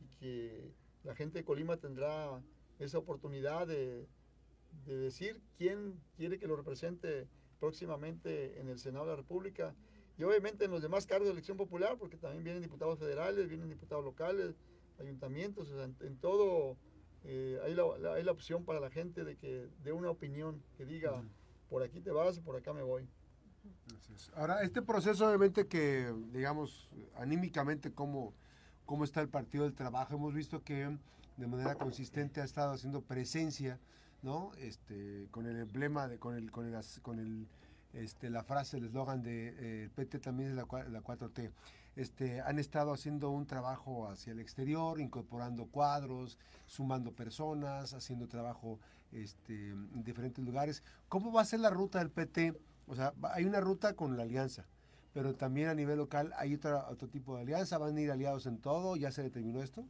y 0.00 0.06
que 0.16 0.72
la 1.04 1.14
gente 1.14 1.40
de 1.40 1.44
Colima 1.44 1.76
tendrá 1.76 2.42
esa 2.78 2.96
oportunidad 2.96 3.66
de, 3.66 4.06
de 4.86 4.96
decir 4.96 5.42
quién 5.58 6.00
quiere 6.16 6.38
que 6.38 6.46
lo 6.46 6.56
represente 6.56 7.28
próximamente 7.60 8.58
en 8.58 8.70
el 8.70 8.78
Senado 8.78 9.04
de 9.04 9.10
la 9.10 9.16
República 9.16 9.74
y 10.16 10.22
obviamente 10.22 10.64
en 10.64 10.70
los 10.70 10.80
demás 10.80 11.04
cargos 11.04 11.26
de 11.26 11.32
elección 11.32 11.58
popular, 11.58 11.98
porque 11.98 12.16
también 12.16 12.42
vienen 12.42 12.62
diputados 12.62 12.98
federales, 12.98 13.50
vienen 13.50 13.68
diputados 13.68 14.02
locales, 14.02 14.54
ayuntamientos, 14.98 15.68
en, 16.00 16.16
todo 16.16 16.78
eh, 17.24 17.60
hay, 17.64 17.74
la, 17.74 18.14
hay, 18.14 18.22
la, 18.22 18.32
opción 18.32 18.64
para 18.64 18.80
la 18.80 18.88
gente 18.88 19.24
de 19.24 19.36
que 19.36 19.68
dé 19.84 19.92
una 19.92 20.08
opinión, 20.08 20.62
que 20.78 20.86
diga, 20.86 21.22
por 21.68 21.82
aquí 21.82 22.00
te 22.00 22.12
vas, 22.12 22.40
por 22.40 22.56
acá 22.56 22.72
me 22.72 22.82
voy. 22.82 23.06
Ahora, 24.34 24.62
este 24.62 24.82
proceso 24.82 25.26
obviamente 25.26 25.66
que, 25.66 26.12
digamos, 26.32 26.90
anímicamente, 27.16 27.92
¿cómo, 27.92 28.34
cómo 28.84 29.04
está 29.04 29.20
el 29.20 29.28
Partido 29.28 29.64
del 29.64 29.74
Trabajo? 29.74 30.14
Hemos 30.14 30.34
visto 30.34 30.62
que 30.62 30.96
de 31.36 31.46
manera 31.46 31.74
consistente 31.74 32.40
ha 32.40 32.44
estado 32.44 32.72
haciendo 32.72 33.02
presencia, 33.02 33.78
¿no? 34.22 34.52
Este, 34.58 35.28
con 35.30 35.46
el 35.46 35.56
emblema, 35.56 36.08
de, 36.08 36.18
con 36.18 36.34
el, 36.34 36.50
con 36.50 36.66
el, 36.66 36.74
con 37.02 37.18
el 37.18 37.46
este, 37.96 38.28
la 38.28 38.42
frase, 38.42 38.76
el 38.76 38.84
eslogan 38.84 39.22
de 39.22 39.54
eh, 39.58 39.90
PT 39.94 40.18
también 40.18 40.50
es 40.50 40.56
la, 40.56 40.66
la 40.88 41.02
4T. 41.02 41.50
Este, 41.96 42.42
han 42.42 42.58
estado 42.58 42.92
haciendo 42.92 43.30
un 43.30 43.46
trabajo 43.46 44.08
hacia 44.08 44.32
el 44.32 44.40
exterior, 44.40 45.00
incorporando 45.00 45.66
cuadros, 45.66 46.38
sumando 46.66 47.12
personas, 47.12 47.94
haciendo 47.94 48.28
trabajo 48.28 48.78
este, 49.12 49.70
en 49.70 50.04
diferentes 50.04 50.44
lugares. 50.44 50.82
¿Cómo 51.08 51.32
va 51.32 51.40
a 51.40 51.46
ser 51.46 51.60
la 51.60 51.70
ruta 51.70 52.00
del 52.00 52.10
PT? 52.10 52.60
O 52.86 52.94
sea, 52.94 53.14
hay 53.32 53.44
una 53.44 53.60
ruta 53.60 53.94
con 53.94 54.16
la 54.16 54.22
alianza, 54.22 54.66
pero 55.12 55.34
también 55.34 55.68
a 55.68 55.74
nivel 55.74 55.98
local 55.98 56.32
hay 56.36 56.54
otro, 56.54 56.84
otro 56.88 57.08
tipo 57.08 57.36
de 57.36 57.42
alianza. 57.42 57.78
¿Van 57.78 57.96
a 57.96 58.00
ir 58.00 58.10
aliados 58.10 58.46
en 58.46 58.58
todo? 58.58 58.96
¿Ya 58.96 59.10
se 59.10 59.22
determinó 59.22 59.62
esto? 59.62 59.84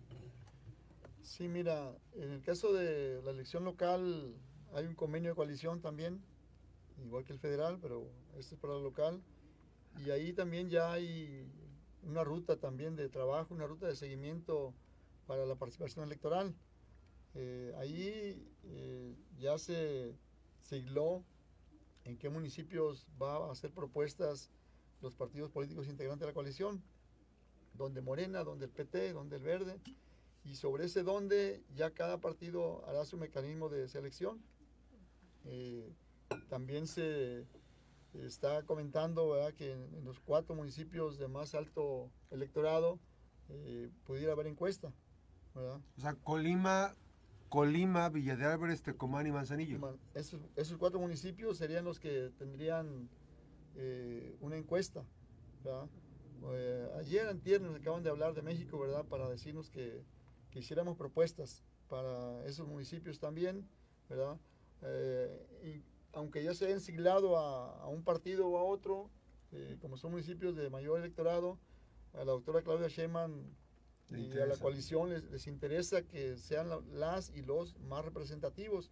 Sí, 1.22 1.48
mira, 1.48 1.92
en 2.14 2.30
el 2.30 2.42
caso 2.42 2.72
de 2.72 3.20
la 3.22 3.32
elección 3.32 3.64
local 3.64 4.34
hay 4.74 4.86
un 4.86 4.94
convenio 4.94 5.30
de 5.30 5.36
coalición 5.36 5.80
también 5.80 6.22
igual 7.04 7.24
que 7.24 7.32
el 7.32 7.38
federal, 7.38 7.78
pero 7.80 8.10
este 8.36 8.54
es 8.54 8.60
para 8.60 8.76
el 8.76 8.82
local. 8.82 9.22
Y 10.04 10.10
ahí 10.10 10.32
también 10.32 10.68
ya 10.68 10.92
hay 10.92 11.46
una 12.02 12.24
ruta 12.24 12.58
también 12.58 12.96
de 12.96 13.08
trabajo, 13.08 13.54
una 13.54 13.66
ruta 13.66 13.86
de 13.86 13.96
seguimiento 13.96 14.74
para 15.26 15.46
la 15.46 15.56
participación 15.56 16.04
electoral. 16.04 16.54
Eh, 17.34 17.74
ahí 17.78 18.54
eh, 18.64 19.14
ya 19.38 19.58
se 19.58 20.14
sigló 20.60 21.22
en 22.06 22.16
qué 22.16 22.28
municipios 22.28 23.06
va 23.20 23.36
a 23.36 23.52
hacer 23.52 23.72
propuestas 23.72 24.50
los 25.02 25.14
partidos 25.14 25.50
políticos 25.50 25.88
integrantes 25.88 26.20
de 26.20 26.26
la 26.26 26.32
coalición, 26.32 26.82
donde 27.74 28.00
Morena, 28.00 28.44
donde 28.44 28.66
el 28.66 28.70
PT, 28.70 29.12
donde 29.12 29.36
el 29.36 29.42
Verde, 29.42 29.80
y 30.44 30.54
sobre 30.54 30.84
ese 30.84 31.02
donde 31.02 31.64
ya 31.74 31.90
cada 31.90 32.20
partido 32.20 32.86
hará 32.86 33.04
su 33.04 33.16
mecanismo 33.16 33.68
de 33.68 33.88
selección. 33.88 34.40
Eh, 35.44 35.92
también 36.48 36.86
se 36.86 37.44
está 38.14 38.62
comentando 38.62 39.36
que 39.56 39.72
en, 39.72 40.04
los 40.04 40.20
cuatro 40.20 40.54
municipios 40.54 41.18
de 41.18 41.28
más 41.28 41.54
alto 41.54 42.10
electorado 42.30 43.00
eh, 43.48 43.90
pudiera 44.04 44.32
haber 44.32 44.46
encuesta. 44.46 44.92
O 45.54 45.80
sea, 46.00 46.14
Colima, 46.14 46.94
Colima, 47.48 48.08
Villa 48.08 48.36
de 48.36 48.44
Álvarez, 48.44 48.82
Tecomán 48.82 49.26
y 49.26 49.32
Manzanillo. 49.32 49.98
Esos, 50.14 50.76
cuatro 50.78 50.98
municipios 51.00 51.58
serían 51.58 51.84
los 51.84 52.00
que 52.00 52.30
tendrían 52.38 53.08
eh, 53.76 54.36
una 54.40 54.56
encuesta. 54.56 55.04
Eh, 56.52 56.88
ayer, 56.98 57.26
antier, 57.28 57.60
nos 57.60 57.76
acaban 57.76 58.02
de 58.02 58.10
hablar 58.10 58.34
de 58.34 58.42
México, 58.42 58.78
¿verdad? 58.78 59.04
Para 59.04 59.28
decirnos 59.28 59.70
que, 59.70 60.02
que 60.50 60.60
hiciéramos 60.60 60.96
propuestas 60.96 61.64
para 61.88 62.44
esos 62.46 62.66
municipios 62.66 63.18
también, 63.18 63.68
¿verdad? 64.08 64.38
y 65.64 65.82
aunque 66.16 66.42
ya 66.42 66.54
se 66.54 66.64
hayan 66.64 66.80
siglado 66.80 67.36
a, 67.36 67.86
un 67.88 68.02
partido 68.02 68.48
o 68.48 68.58
a 68.58 68.62
otro, 68.62 69.10
eh, 69.52 69.76
como 69.80 69.98
son 69.98 70.12
municipios 70.12 70.56
de 70.56 70.70
mayor 70.70 70.98
electorado, 70.98 71.58
a 72.14 72.18
la 72.18 72.32
doctora 72.32 72.62
Claudia 72.62 72.88
Sheinbaum 72.88 73.44
y 74.10 74.38
a 74.38 74.46
la 74.46 74.56
coalición 74.56 75.10
les, 75.10 75.46
interesa 75.46 76.02
que 76.02 76.36
sean 76.36 76.68
las 76.92 77.30
y 77.30 77.42
los 77.42 77.78
más 77.80 78.04
representativos, 78.04 78.90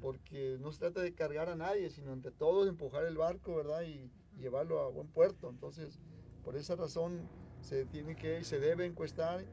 porque 0.00 0.56
no 0.60 0.72
se 0.72 0.80
trata 0.80 1.00
de 1.00 1.14
cargar 1.14 1.48
a 1.48 1.56
nadie, 1.56 1.90
sino 1.90 2.12
entre 2.12 2.30
todos 2.30 2.68
empujar 2.68 3.04
el 3.04 3.16
barco, 3.16 3.56
¿verdad? 3.56 3.82
Y, 3.82 4.10
llevarlo 4.38 4.80
a 4.80 4.88
buen 4.88 5.06
puerto. 5.06 5.48
Entonces, 5.48 6.00
por 6.42 6.56
esa 6.56 6.74
razón 6.74 7.28
se 7.60 7.84
tiene 7.84 8.16
que 8.16 8.42
se 8.42 8.58
debe 8.58 8.84
encuestar 8.84 9.44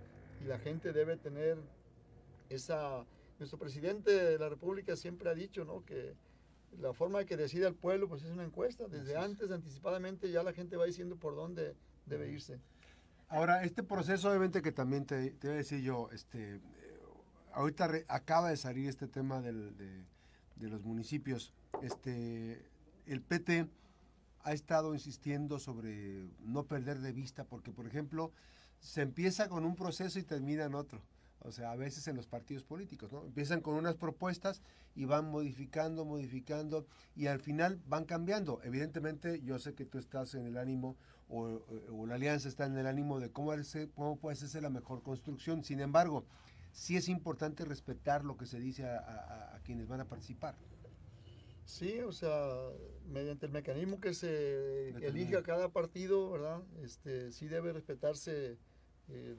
y 0.41 0.45
la 0.45 0.57
gente 0.57 0.91
debe 0.91 1.17
tener 1.17 1.59
esa 2.49 3.05
nuestro 3.41 3.57
presidente 3.57 4.11
de 4.11 4.37
la 4.37 4.49
República 4.49 4.95
siempre 4.95 5.29
ha 5.29 5.33
dicho, 5.33 5.65
¿no? 5.65 5.83
que 5.83 6.15
la 6.79 6.93
forma 6.93 7.25
que 7.25 7.37
decide 7.37 7.67
el 7.67 7.73
pueblo, 7.73 8.07
pues 8.07 8.23
es 8.23 8.29
una 8.29 8.43
encuesta. 8.43 8.87
Desde 8.87 9.17
antes, 9.17 9.51
anticipadamente, 9.51 10.31
ya 10.31 10.43
la 10.43 10.53
gente 10.53 10.77
va 10.77 10.85
diciendo 10.85 11.15
por 11.15 11.35
dónde 11.35 11.75
debe 12.05 12.31
irse. 12.31 12.59
Ahora, 13.31 13.63
este 13.63 13.81
proceso, 13.81 14.29
obviamente, 14.29 14.61
que 14.61 14.73
también 14.73 15.05
te, 15.05 15.37
voy 15.41 15.51
a 15.51 15.55
decir 15.55 15.81
yo, 15.81 16.09
este, 16.11 16.55
eh, 16.55 16.59
ahorita 17.53 17.89
acaba 18.09 18.49
de 18.49 18.57
salir 18.57 18.89
este 18.89 19.07
tema 19.07 19.39
del, 19.39 19.77
de, 19.77 20.03
de, 20.57 20.69
los 20.69 20.83
municipios. 20.83 21.53
Este, 21.81 22.61
el 23.05 23.21
PT 23.21 23.69
ha 24.43 24.51
estado 24.51 24.93
insistiendo 24.93 25.59
sobre 25.59 26.27
no 26.41 26.65
perder 26.65 26.99
de 26.99 27.13
vista, 27.13 27.45
porque, 27.45 27.71
por 27.71 27.87
ejemplo, 27.87 28.33
se 28.81 29.01
empieza 29.01 29.47
con 29.47 29.63
un 29.63 29.77
proceso 29.77 30.19
y 30.19 30.23
termina 30.23 30.65
en 30.65 30.75
otro. 30.75 31.01
O 31.43 31.51
sea, 31.51 31.71
a 31.71 31.75
veces 31.75 32.07
en 32.07 32.15
los 32.15 32.27
partidos 32.27 32.63
políticos, 32.63 33.11
¿no? 33.11 33.25
Empiezan 33.25 33.61
con 33.61 33.73
unas 33.73 33.95
propuestas 33.95 34.61
y 34.95 35.05
van 35.05 35.29
modificando, 35.31 36.05
modificando 36.05 36.85
y 37.15 37.27
al 37.27 37.39
final 37.39 37.81
van 37.87 38.05
cambiando. 38.05 38.61
Evidentemente, 38.63 39.41
yo 39.41 39.57
sé 39.57 39.73
que 39.73 39.85
tú 39.85 39.97
estás 39.97 40.35
en 40.35 40.45
el 40.45 40.57
ánimo 40.57 40.97
o, 41.29 42.05
la 42.05 42.15
alianza 42.15 42.47
está 42.47 42.65
en 42.65 42.77
el 42.77 42.85
ánimo 42.85 43.19
de 43.19 43.31
cómo, 43.31 43.53
cómo 43.95 44.17
puede 44.17 44.35
ser 44.35 44.61
la 44.61 44.69
mejor 44.69 45.01
construcción. 45.01 45.63
Sin 45.63 45.79
embargo, 45.79 46.25
sí 46.71 46.95
es 46.95 47.09
importante 47.09 47.65
respetar 47.65 48.23
lo 48.23 48.37
que 48.37 48.45
se 48.45 48.59
dice 48.59 48.85
a, 48.85 49.59
quienes 49.63 49.87
van 49.87 50.01
a 50.01 50.05
participar. 50.05 50.55
Sí, 51.65 51.99
o 52.01 52.11
sea, 52.11 52.29
mediante 53.07 53.45
el 53.47 53.51
mecanismo 53.51 53.99
que 53.99 54.13
se 54.13 54.89
elige 54.89 55.37
a 55.37 55.43
cada 55.43 55.69
partido, 55.69 56.29
¿verdad? 56.29 56.61
Este, 56.83 57.31
sí 57.31 57.47
debe 57.47 57.71
respetarse 57.71 58.57
el 59.07 59.37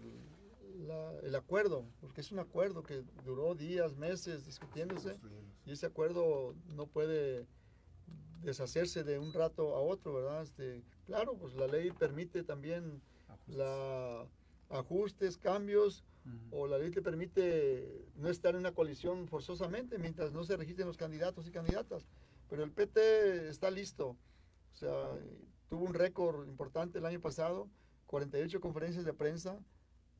el 1.22 1.34
acuerdo, 1.34 1.84
porque 2.00 2.20
es 2.20 2.32
un 2.32 2.38
acuerdo 2.38 2.82
que 2.82 3.04
duró 3.24 3.54
días, 3.54 3.96
meses 3.96 4.44
discutiéndose 4.44 5.18
y 5.64 5.72
ese 5.72 5.86
acuerdo 5.86 6.54
no 6.74 6.86
puede 6.86 7.46
deshacerse 8.42 9.04
de 9.04 9.18
un 9.18 9.32
rato 9.32 9.76
a 9.76 9.80
otro, 9.80 10.14
¿verdad? 10.14 10.42
Este, 10.42 10.82
claro, 11.06 11.34
pues 11.34 11.54
la 11.54 11.66
ley 11.66 11.90
permite 11.92 12.42
también 12.42 13.00
la 13.46 14.26
ajustes, 14.70 15.36
cambios, 15.36 16.04
o 16.50 16.66
la 16.66 16.78
ley 16.78 16.90
te 16.90 17.02
permite 17.02 18.06
no 18.16 18.28
estar 18.28 18.54
en 18.54 18.60
una 18.60 18.72
coalición 18.72 19.26
forzosamente 19.26 19.98
mientras 19.98 20.32
no 20.32 20.44
se 20.44 20.56
registren 20.56 20.86
los 20.86 20.96
candidatos 20.96 21.46
y 21.46 21.50
candidatas. 21.50 22.06
Pero 22.48 22.62
el 22.62 22.70
PT 22.70 23.48
está 23.48 23.70
listo. 23.70 24.16
O 24.72 24.76
sea, 24.76 25.10
tuvo 25.68 25.84
un 25.84 25.94
récord 25.94 26.46
importante 26.46 26.98
el 26.98 27.06
año 27.06 27.20
pasado, 27.20 27.68
48 28.06 28.60
conferencias 28.60 29.04
de 29.04 29.12
prensa, 29.12 29.58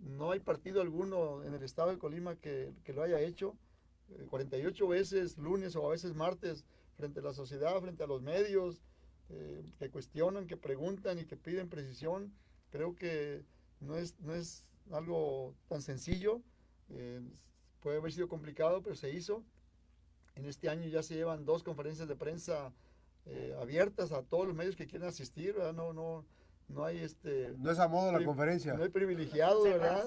no 0.03 0.33
hay 0.33 0.41
partido 0.41 0.81
alguno 0.81 1.45
en 1.45 1.55
el 1.55 1.63
estado 1.63 1.91
de 1.91 1.99
Colima 1.99 2.37
que, 2.37 2.75
lo 2.89 3.03
haya 3.03 3.21
hecho. 3.21 3.57
48 4.29 4.85
eh, 4.85 4.89
veces 4.89 5.39
lunes 5.39 5.75
o 5.77 5.87
a 5.87 5.91
veces 5.91 6.15
martes 6.15 6.65
frente 6.97 7.21
a 7.21 7.23
la 7.23 7.33
sociedad, 7.33 7.81
frente 7.81 8.03
a 8.03 8.07
los 8.07 8.21
medios, 8.21 8.83
eh, 9.31 9.65
que 9.79 9.91
cuestionan, 9.91 10.47
que 10.47 10.57
preguntan 10.57 11.19
y 11.19 11.25
que 11.25 11.37
piden 11.37 11.69
precisión. 11.69 12.33
Creo 12.71 12.95
que 12.95 13.45
no 13.81 13.97
es, 13.97 14.19
no 14.21 14.35
es 14.35 14.69
algo 14.91 15.55
tan 15.69 15.81
sencillo, 15.83 16.43
eh, 16.91 17.21
puede 17.81 17.99
haber 17.99 18.13
sido 18.13 18.29
complicado, 18.29 18.83
pero 18.83 18.97
se 18.97 19.11
hizo. 19.11 19.45
En 20.35 20.47
este 20.47 20.69
año 20.69 20.89
ya 20.89 21.03
se 21.03 21.15
llevan 21.15 21.45
dos 21.45 21.63
conferencias 21.63 22.09
de 22.09 22.17
prensa 22.17 22.73
abiertas 23.61 24.11
a 24.11 24.25
todos 24.25 24.49
los 24.49 24.57
medios 24.57 24.75
que 24.75 24.89
quieran 24.89 25.09
asistir, 25.09 25.55
no, 25.75 26.25
no 26.73 26.85
hay 26.85 26.99
este... 26.99 27.55
No 27.59 27.71
es 27.71 27.79
a 27.79 27.89
modo 27.89 28.13
la 28.13 28.25
conferencia. 28.25 28.75
No 28.75 28.83
hay 28.83 28.89
privilegiado, 28.89 29.63
¿verdad? 29.63 30.05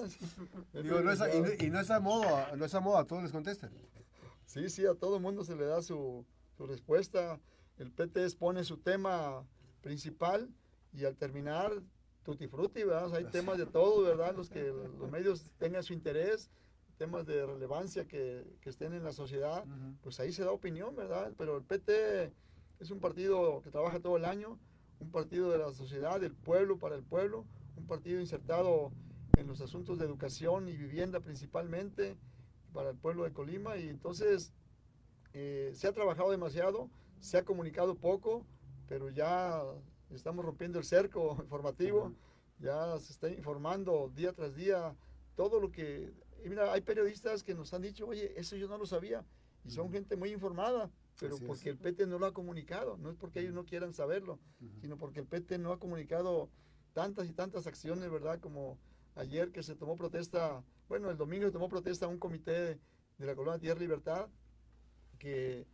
Digo, 0.72 1.00
no 1.00 1.12
es 1.12 1.20
a, 1.20 1.34
y, 1.34 1.70
no 1.70 1.80
es 1.80 1.90
a 1.90 2.00
modo, 2.00 2.26
no 2.56 2.64
es 2.64 2.74
a 2.74 2.80
modo, 2.80 2.98
a 2.98 3.06
todos 3.06 3.22
les 3.22 3.32
contestan. 3.32 3.70
Sí, 4.46 4.68
sí, 4.68 4.86
a 4.86 4.94
todo 4.94 5.16
el 5.16 5.22
mundo 5.22 5.44
se 5.44 5.56
le 5.56 5.64
da 5.64 5.82
su, 5.82 6.24
su 6.56 6.66
respuesta. 6.66 7.40
El 7.78 7.92
PT 7.92 8.24
expone 8.24 8.64
su 8.64 8.78
tema 8.78 9.44
principal 9.80 10.48
y 10.92 11.04
al 11.04 11.16
terminar, 11.16 11.72
tutti 12.24 12.48
frutti, 12.48 12.82
¿verdad? 12.82 13.14
hay 13.14 13.24
temas 13.26 13.58
de 13.58 13.66
todo, 13.66 14.02
¿verdad? 14.02 14.34
Los 14.34 14.50
que 14.50 14.62
los 14.62 15.10
medios 15.10 15.50
tengan 15.58 15.82
su 15.82 15.92
interés, 15.92 16.50
temas 16.96 17.26
de 17.26 17.44
relevancia 17.44 18.06
que, 18.06 18.44
que 18.60 18.70
estén 18.70 18.94
en 18.94 19.04
la 19.04 19.12
sociedad, 19.12 19.64
pues 20.02 20.18
ahí 20.20 20.32
se 20.32 20.42
da 20.42 20.50
opinión, 20.50 20.96
¿verdad? 20.96 21.32
Pero 21.36 21.58
el 21.58 21.64
PT 21.64 22.32
es 22.80 22.90
un 22.90 23.00
partido 23.00 23.60
que 23.62 23.70
trabaja 23.70 24.00
todo 24.00 24.16
el 24.16 24.24
año, 24.24 24.58
un 25.00 25.10
partido 25.10 25.50
de 25.50 25.58
la 25.58 25.72
sociedad, 25.72 26.20
del 26.20 26.34
pueblo 26.34 26.78
para 26.78 26.96
el 26.96 27.02
pueblo, 27.02 27.44
un 27.76 27.86
partido 27.86 28.20
insertado 28.20 28.92
en 29.36 29.46
los 29.46 29.60
asuntos 29.60 29.98
de 29.98 30.06
educación 30.06 30.68
y 30.68 30.76
vivienda 30.76 31.20
principalmente 31.20 32.16
para 32.72 32.90
el 32.90 32.96
pueblo 32.96 33.24
de 33.24 33.32
Colima 33.32 33.76
y 33.76 33.88
entonces 33.88 34.52
eh, 35.32 35.72
se 35.74 35.86
ha 35.86 35.92
trabajado 35.92 36.30
demasiado, 36.30 36.90
se 37.20 37.38
ha 37.38 37.44
comunicado 37.44 37.94
poco, 37.94 38.46
pero 38.88 39.10
ya 39.10 39.62
estamos 40.10 40.44
rompiendo 40.44 40.78
el 40.78 40.84
cerco 40.84 41.36
informativo, 41.42 42.12
ya 42.58 42.98
se 42.98 43.12
está 43.12 43.30
informando 43.30 44.10
día 44.14 44.32
tras 44.32 44.54
día 44.54 44.94
todo 45.34 45.60
lo 45.60 45.70
que... 45.70 46.12
Y 46.44 46.48
mira, 46.48 46.72
hay 46.72 46.80
periodistas 46.80 47.42
que 47.42 47.54
nos 47.54 47.74
han 47.74 47.82
dicho, 47.82 48.06
oye, 48.06 48.32
eso 48.38 48.56
yo 48.56 48.68
no 48.68 48.78
lo 48.78 48.86
sabía, 48.86 49.24
y 49.64 49.70
son 49.70 49.90
gente 49.90 50.16
muy 50.16 50.30
informada, 50.30 50.90
pero 51.18 51.38
porque 51.38 51.70
el 51.70 51.78
PT 51.78 52.06
no 52.06 52.18
lo 52.18 52.26
ha 52.26 52.34
comunicado, 52.34 52.96
no 52.98 53.10
es 53.10 53.16
porque 53.16 53.40
ellos 53.40 53.54
no 53.54 53.64
quieran 53.64 53.92
saberlo, 53.92 54.38
sino 54.80 54.96
porque 54.98 55.20
el 55.20 55.26
PT 55.26 55.58
no 55.58 55.72
ha 55.72 55.78
comunicado 55.78 56.50
tantas 56.92 57.28
y 57.28 57.32
tantas 57.32 57.66
acciones, 57.66 58.10
¿verdad? 58.10 58.40
Como 58.40 58.78
ayer 59.14 59.52
que 59.52 59.62
se 59.62 59.74
tomó 59.74 59.96
protesta, 59.96 60.62
bueno, 60.88 61.10
el 61.10 61.16
domingo 61.16 61.46
se 61.46 61.52
tomó 61.52 61.68
protesta 61.68 62.08
un 62.08 62.18
comité 62.18 62.78
de 63.18 63.26
la 63.26 63.34
Colonia 63.34 63.58
Tierra 63.58 63.80
Libertad, 63.80 64.28
que 65.18 65.66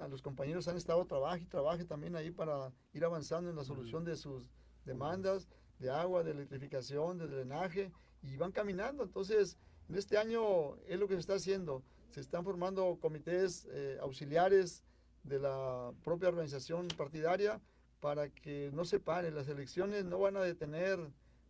a 0.00 0.08
los 0.08 0.22
compañeros 0.22 0.68
han 0.68 0.76
estado 0.76 1.06
trabajando 1.06 1.44
y 1.44 1.48
trabaje 1.48 1.84
también 1.84 2.16
ahí 2.16 2.30
para 2.30 2.72
ir 2.92 3.04
avanzando 3.04 3.50
en 3.50 3.56
la 3.56 3.64
solución 3.64 4.04
de 4.04 4.16
sus 4.16 4.50
demandas 4.84 5.48
de 5.78 5.90
agua, 5.90 6.22
de 6.22 6.30
electrificación, 6.30 7.18
de 7.18 7.26
drenaje, 7.28 7.92
y 8.22 8.36
van 8.36 8.52
caminando. 8.52 9.04
Entonces, 9.04 9.58
en 9.88 9.96
este 9.96 10.16
año 10.18 10.76
es 10.86 10.98
lo 10.98 11.06
que 11.06 11.14
se 11.14 11.20
está 11.20 11.34
haciendo. 11.34 11.82
Se 12.10 12.20
están 12.20 12.44
formando 12.44 12.98
comités 13.00 13.66
eh, 13.70 13.98
auxiliares 14.00 14.82
de 15.22 15.38
la 15.38 15.92
propia 16.04 16.28
organización 16.28 16.88
partidaria 16.96 17.60
para 18.00 18.28
que 18.28 18.70
no 18.72 18.84
se 18.84 19.00
paren. 19.00 19.34
Las 19.34 19.48
elecciones 19.48 20.04
no 20.04 20.18
van 20.18 20.36
a 20.36 20.42
detener 20.42 20.98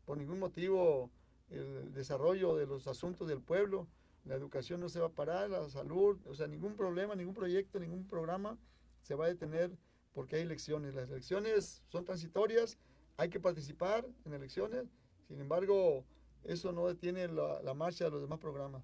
por 0.04 0.18
ningún 0.18 0.38
motivo 0.38 1.10
el 1.50 1.92
desarrollo 1.92 2.56
de 2.56 2.66
los 2.66 2.86
asuntos 2.86 3.28
del 3.28 3.40
pueblo 3.40 3.86
la 4.26 4.34
educación 4.34 4.80
no 4.80 4.88
se 4.88 4.98
va 4.98 5.06
a 5.06 5.12
parar, 5.12 5.48
la 5.50 5.68
salud, 5.70 6.18
o 6.26 6.34
sea, 6.34 6.48
ningún 6.48 6.74
problema, 6.74 7.14
ningún 7.14 7.34
proyecto, 7.34 7.78
ningún 7.78 8.06
programa 8.06 8.58
se 9.02 9.14
va 9.14 9.26
a 9.26 9.28
detener 9.28 9.70
porque 10.12 10.36
hay 10.36 10.42
elecciones. 10.42 10.94
Las 10.94 11.08
elecciones 11.08 11.82
son 11.88 12.04
transitorias, 12.04 12.76
hay 13.16 13.28
que 13.28 13.38
participar 13.38 14.04
en 14.24 14.32
elecciones, 14.34 14.84
sin 15.28 15.40
embargo, 15.40 16.04
eso 16.42 16.72
no 16.72 16.88
detiene 16.88 17.28
la, 17.28 17.74
marcha 17.74 18.06
de 18.06 18.10
los 18.10 18.20
demás 18.20 18.40
programas. 18.40 18.82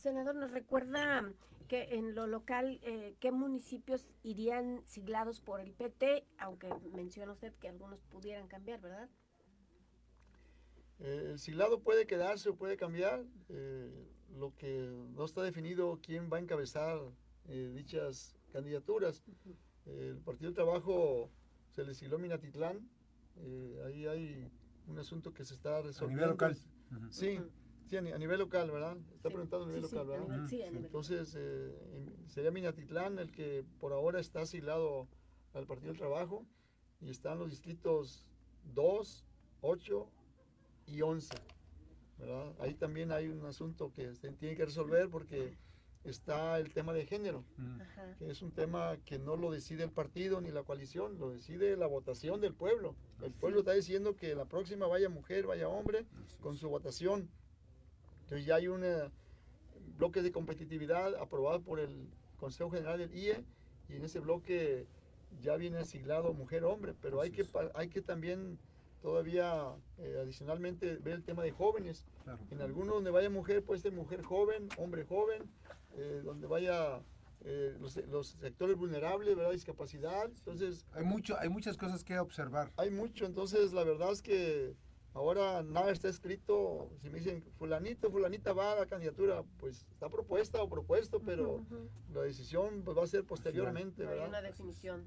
Senador, 0.00 0.34
nos 0.34 0.50
recuerda 0.50 1.30
que 1.68 1.94
en 1.94 2.14
lo 2.14 2.26
local, 2.26 2.80
eh, 2.82 3.14
¿qué 3.20 3.30
municipios 3.30 4.12
irían 4.22 4.82
siglados 4.86 5.40
por 5.40 5.60
el 5.60 5.72
PT? 5.72 6.26
Aunque 6.38 6.68
menciona 6.92 7.32
usted 7.32 7.52
que 7.60 7.68
algunos 7.68 8.00
pudieran 8.04 8.48
cambiar, 8.48 8.80
¿verdad? 8.80 9.08
Eh, 11.00 11.30
el 11.32 11.38
siglado 11.38 11.80
puede 11.80 12.06
quedarse 12.06 12.50
o 12.50 12.56
puede 12.56 12.76
cambiar. 12.76 13.24
Eh, 13.48 14.06
lo 14.36 14.54
que 14.56 14.90
no 15.14 15.24
está 15.24 15.42
definido 15.42 15.98
quién 16.02 16.30
va 16.32 16.36
a 16.36 16.40
encabezar 16.40 17.00
eh, 17.48 17.72
dichas 17.74 18.36
candidaturas. 18.52 19.22
el 19.86 20.18
Partido 20.18 20.50
del 20.50 20.54
Trabajo 20.54 21.30
se 21.74 21.84
le 21.84 21.94
sigló 21.94 22.18
Minatitlán. 22.18 22.88
ahí 23.86 24.06
hay 24.06 24.50
un 24.86 24.98
asunto 24.98 25.32
que 25.32 25.44
se 25.44 25.54
está 25.54 25.82
resolviendo. 25.82 26.24
A 26.24 26.26
nivel 26.26 26.30
local. 26.30 26.56
Sí, 27.10 27.38
sí 27.90 27.96
a, 27.96 28.18
nivel 28.18 28.38
local, 28.38 28.70
¿verdad? 28.70 28.96
Está 29.16 29.28
preguntando 29.28 29.64
a 29.64 29.68
nivel 29.68 29.82
local, 29.82 30.06
¿verdad? 30.06 30.46
Sí, 30.48 30.62
Entonces, 30.62 31.36
sería 32.28 32.50
Minatitlán 32.52 33.18
el 33.18 33.32
que 33.32 33.64
por 33.80 33.92
ahora 33.92 34.20
está 34.20 34.46
siglado 34.46 35.08
al 35.54 35.66
Partido 35.66 35.92
del 35.92 35.98
Trabajo 35.98 36.46
y 37.00 37.10
están 37.10 37.38
los 37.38 37.50
distritos 37.50 38.24
2, 38.74 39.24
8 39.62 40.08
y 40.86 41.02
11. 41.02 41.34
Ahí 42.60 42.74
también 42.74 43.10
hay 43.10 43.28
un 43.28 43.44
asunto 43.44 43.92
que 43.92 44.14
se 44.14 44.30
tiene 44.32 44.54
que 44.54 44.66
resolver 44.66 45.08
porque 45.08 45.56
está 46.04 46.58
el 46.58 46.72
tema 46.72 46.92
de 46.92 47.06
género, 47.06 47.44
que 48.18 48.30
es 48.30 48.40
un 48.42 48.52
tema 48.52 48.96
que 49.04 49.18
no 49.18 49.36
lo 49.36 49.50
decide 49.50 49.84
el 49.84 49.90
partido 49.90 50.40
ni 50.40 50.50
la 50.50 50.62
coalición, 50.62 51.18
lo 51.18 51.30
decide 51.30 51.76
la 51.76 51.86
votación 51.86 52.40
del 52.40 52.54
pueblo. 52.54 52.94
El 53.22 53.32
pueblo 53.32 53.60
está 53.60 53.72
diciendo 53.72 54.14
que 54.16 54.34
la 54.34 54.44
próxima 54.44 54.86
vaya 54.86 55.08
mujer, 55.08 55.46
vaya 55.46 55.68
hombre, 55.68 56.06
con 56.40 56.56
su 56.56 56.68
votación. 56.68 57.28
Entonces 58.30 58.46
ya 58.46 58.54
hay 58.54 58.68
un 58.68 58.84
bloque 59.98 60.22
de 60.22 60.30
competitividad 60.30 61.16
aprobado 61.16 61.62
por 61.62 61.80
el 61.80 62.06
Consejo 62.38 62.70
General 62.70 62.96
del 62.96 63.12
IE 63.12 63.44
y 63.88 63.96
en 63.96 64.04
ese 64.04 64.20
bloque 64.20 64.86
ya 65.42 65.56
viene 65.56 65.78
asignado 65.78 66.32
mujer-hombre, 66.32 66.94
pero 67.02 67.20
hay 67.20 67.32
que, 67.32 67.44
hay 67.74 67.88
que 67.88 68.02
también 68.02 68.56
todavía 69.02 69.74
eh, 69.98 70.20
adicionalmente 70.22 70.98
ver 70.98 71.14
el 71.14 71.24
tema 71.24 71.42
de 71.42 71.50
jóvenes. 71.50 72.06
En 72.52 72.60
alguno 72.60 72.94
donde 72.94 73.10
vaya 73.10 73.30
mujer 73.30 73.64
puede 73.64 73.80
ser 73.80 73.90
mujer 73.90 74.22
joven, 74.22 74.68
hombre 74.78 75.04
joven, 75.04 75.50
eh, 75.96 76.22
donde 76.24 76.46
vaya 76.46 77.00
eh, 77.40 77.76
los, 77.80 78.28
sectores 78.40 78.76
vulnerables, 78.76 79.34
¿verdad? 79.34 79.50
Discapacidad. 79.50 80.26
Entonces... 80.26 80.86
Hay, 80.92 81.04
mucho, 81.04 81.36
hay 81.36 81.48
muchas 81.48 81.76
cosas 81.76 82.04
que 82.04 82.16
observar. 82.16 82.70
Hay 82.76 82.90
mucho, 82.90 83.26
entonces 83.26 83.72
la 83.72 83.82
verdad 83.82 84.12
es 84.12 84.22
que 84.22 84.76
ahora 85.14 85.62
nada 85.62 85.90
está 85.90 86.08
escrito. 86.08 86.88
Si 87.02 87.10
me 87.10 87.18
dicen, 87.18 87.42
fulanito, 87.58 88.10
fulanita 88.10 88.52
va 88.52 88.72
a 88.72 88.76
la 88.76 88.86
candidatura, 88.86 89.42
pues 89.58 89.86
está 89.90 90.08
propuesta 90.08 90.62
o 90.62 90.68
propuesto, 90.68 91.20
pero 91.20 91.64
la 92.12 92.22
decisión 92.22 92.82
pues, 92.84 92.96
va 92.96 93.04
a 93.04 93.06
ser 93.06 93.24
posteriormente, 93.24 94.04
¿verdad? 94.04 94.24
hay 94.24 94.28
una 94.28 94.42
definición. 94.42 95.04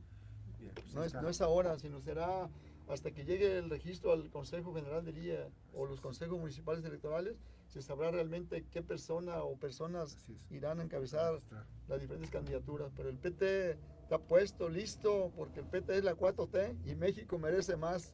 Pues 0.76 0.94
no, 0.94 1.04
es, 1.04 1.14
no 1.14 1.30
es 1.30 1.42
ahora, 1.42 1.78
sino 1.78 2.00
será 2.02 2.50
hasta 2.88 3.12
que 3.12 3.26
llegue 3.26 3.58
el 3.58 3.70
registro 3.70 4.12
al 4.12 4.30
Consejo 4.30 4.74
General 4.74 5.04
del 5.06 5.18
IE 5.18 5.40
o 5.74 5.86
los 5.86 6.02
consejos 6.02 6.38
municipales 6.40 6.84
electorales, 6.84 7.38
se 7.68 7.82
sabrá 7.82 8.12
realmente 8.12 8.66
qué 8.72 8.82
persona 8.82 9.44
o 9.44 9.56
personas 9.58 10.18
irán 10.52 10.80
a 10.80 10.84
encabezar 10.84 11.40
las 11.88 12.02
diferentes 12.02 12.30
candidaturas. 12.30 12.92
Pero 12.96 13.10
el 13.10 13.18
PT 13.18 13.78
está 14.02 14.20
puesto, 14.20 14.70
listo, 14.70 15.32
porque 15.36 15.62
el 15.62 15.66
PT 15.66 15.98
es 15.98 16.04
la 16.04 16.16
4T 16.16 16.78
y 16.86 16.96
México 16.96 17.38
merece 17.40 17.78
más. 17.78 18.14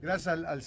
Gracias 0.00 0.28
al, 0.28 0.62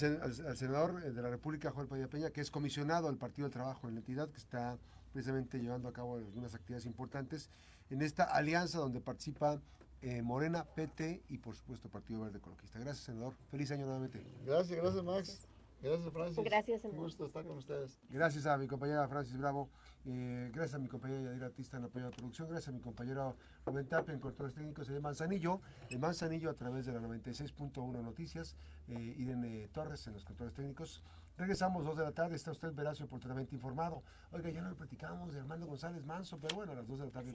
senador 0.56 1.02
de 1.02 1.22
la 1.22 1.30
República, 1.30 1.70
Juan 1.70 1.86
Padilla 1.86 2.08
Peña, 2.08 2.30
que 2.30 2.40
es 2.40 2.50
comisionado 2.50 3.08
al 3.08 3.16
Partido 3.16 3.46
del 3.46 3.52
Trabajo 3.52 3.88
en 3.88 3.94
la 3.94 4.00
entidad, 4.00 4.28
que 4.28 4.38
está 4.38 4.78
precisamente 5.12 5.58
llevando 5.58 5.88
a 5.88 5.92
cabo 5.92 6.16
algunas 6.16 6.54
actividades 6.54 6.86
importantes 6.86 7.50
en 7.90 8.02
esta 8.02 8.24
alianza 8.24 8.78
donde 8.78 9.00
participa 9.00 9.60
eh, 10.02 10.22
Morena, 10.22 10.64
PT 10.64 11.22
y 11.28 11.38
por 11.38 11.54
supuesto 11.54 11.88
Partido 11.88 12.22
Verde 12.22 12.38
Ecologista. 12.38 12.78
Gracias, 12.78 13.06
senador. 13.06 13.34
Feliz 13.50 13.70
año 13.70 13.86
nuevamente. 13.86 14.22
Gracias, 14.44 14.78
gracias, 14.78 15.04
Max. 15.04 15.48
Gracias, 15.82 16.12
Francis. 16.12 16.44
Gracias, 16.44 16.84
Un 16.84 16.96
gusto 16.96 17.26
estar 17.26 17.44
con 17.44 17.56
ustedes. 17.56 17.98
Gracias 18.08 18.46
a 18.46 18.56
mi 18.56 18.68
compañera 18.68 19.06
Francis 19.08 19.36
Bravo. 19.36 19.68
Eh, 20.04 20.50
gracias 20.52 20.74
a 20.74 20.78
mi 20.78 20.88
compañera 20.88 21.22
Yadira 21.22 21.46
Artista 21.46 21.76
en 21.76 21.84
apoyo 21.84 22.06
de 22.06 22.12
producción. 22.12 22.48
Gracias 22.48 22.68
a 22.68 22.72
mi 22.72 22.80
compañero 22.80 23.36
Rubén 23.66 23.88
Tapia 23.88 24.14
en 24.14 24.20
controles 24.20 24.54
técnicos 24.54 24.86
de 24.86 25.00
Manzanillo. 25.00 25.60
En 25.90 26.00
Manzanillo 26.00 26.50
a 26.50 26.54
través 26.54 26.86
de 26.86 26.92
la 26.92 27.00
96.1 27.00 28.02
Noticias. 28.02 28.56
Eh, 28.88 29.14
Irene 29.18 29.68
Torres 29.68 30.06
en 30.06 30.14
los 30.14 30.24
controles 30.24 30.54
técnicos. 30.54 31.02
Regresamos 31.36 31.84
dos 31.84 31.96
de 31.96 32.04
la 32.04 32.12
tarde. 32.12 32.36
Está 32.36 32.52
usted 32.52 32.72
veraz 32.72 33.00
y 33.00 33.02
oportunamente 33.02 33.54
informado. 33.54 34.02
Oiga, 34.30 34.50
ya 34.50 34.60
no 34.60 34.70
lo 34.70 34.76
platicamos 34.76 35.32
de 35.32 35.40
Armando 35.40 35.66
González 35.66 36.04
Manso, 36.04 36.38
pero 36.38 36.54
bueno, 36.54 36.72
a 36.72 36.74
las 36.76 36.86
dos 36.86 36.98
de 36.98 37.06
la 37.06 37.10
tarde. 37.10 37.30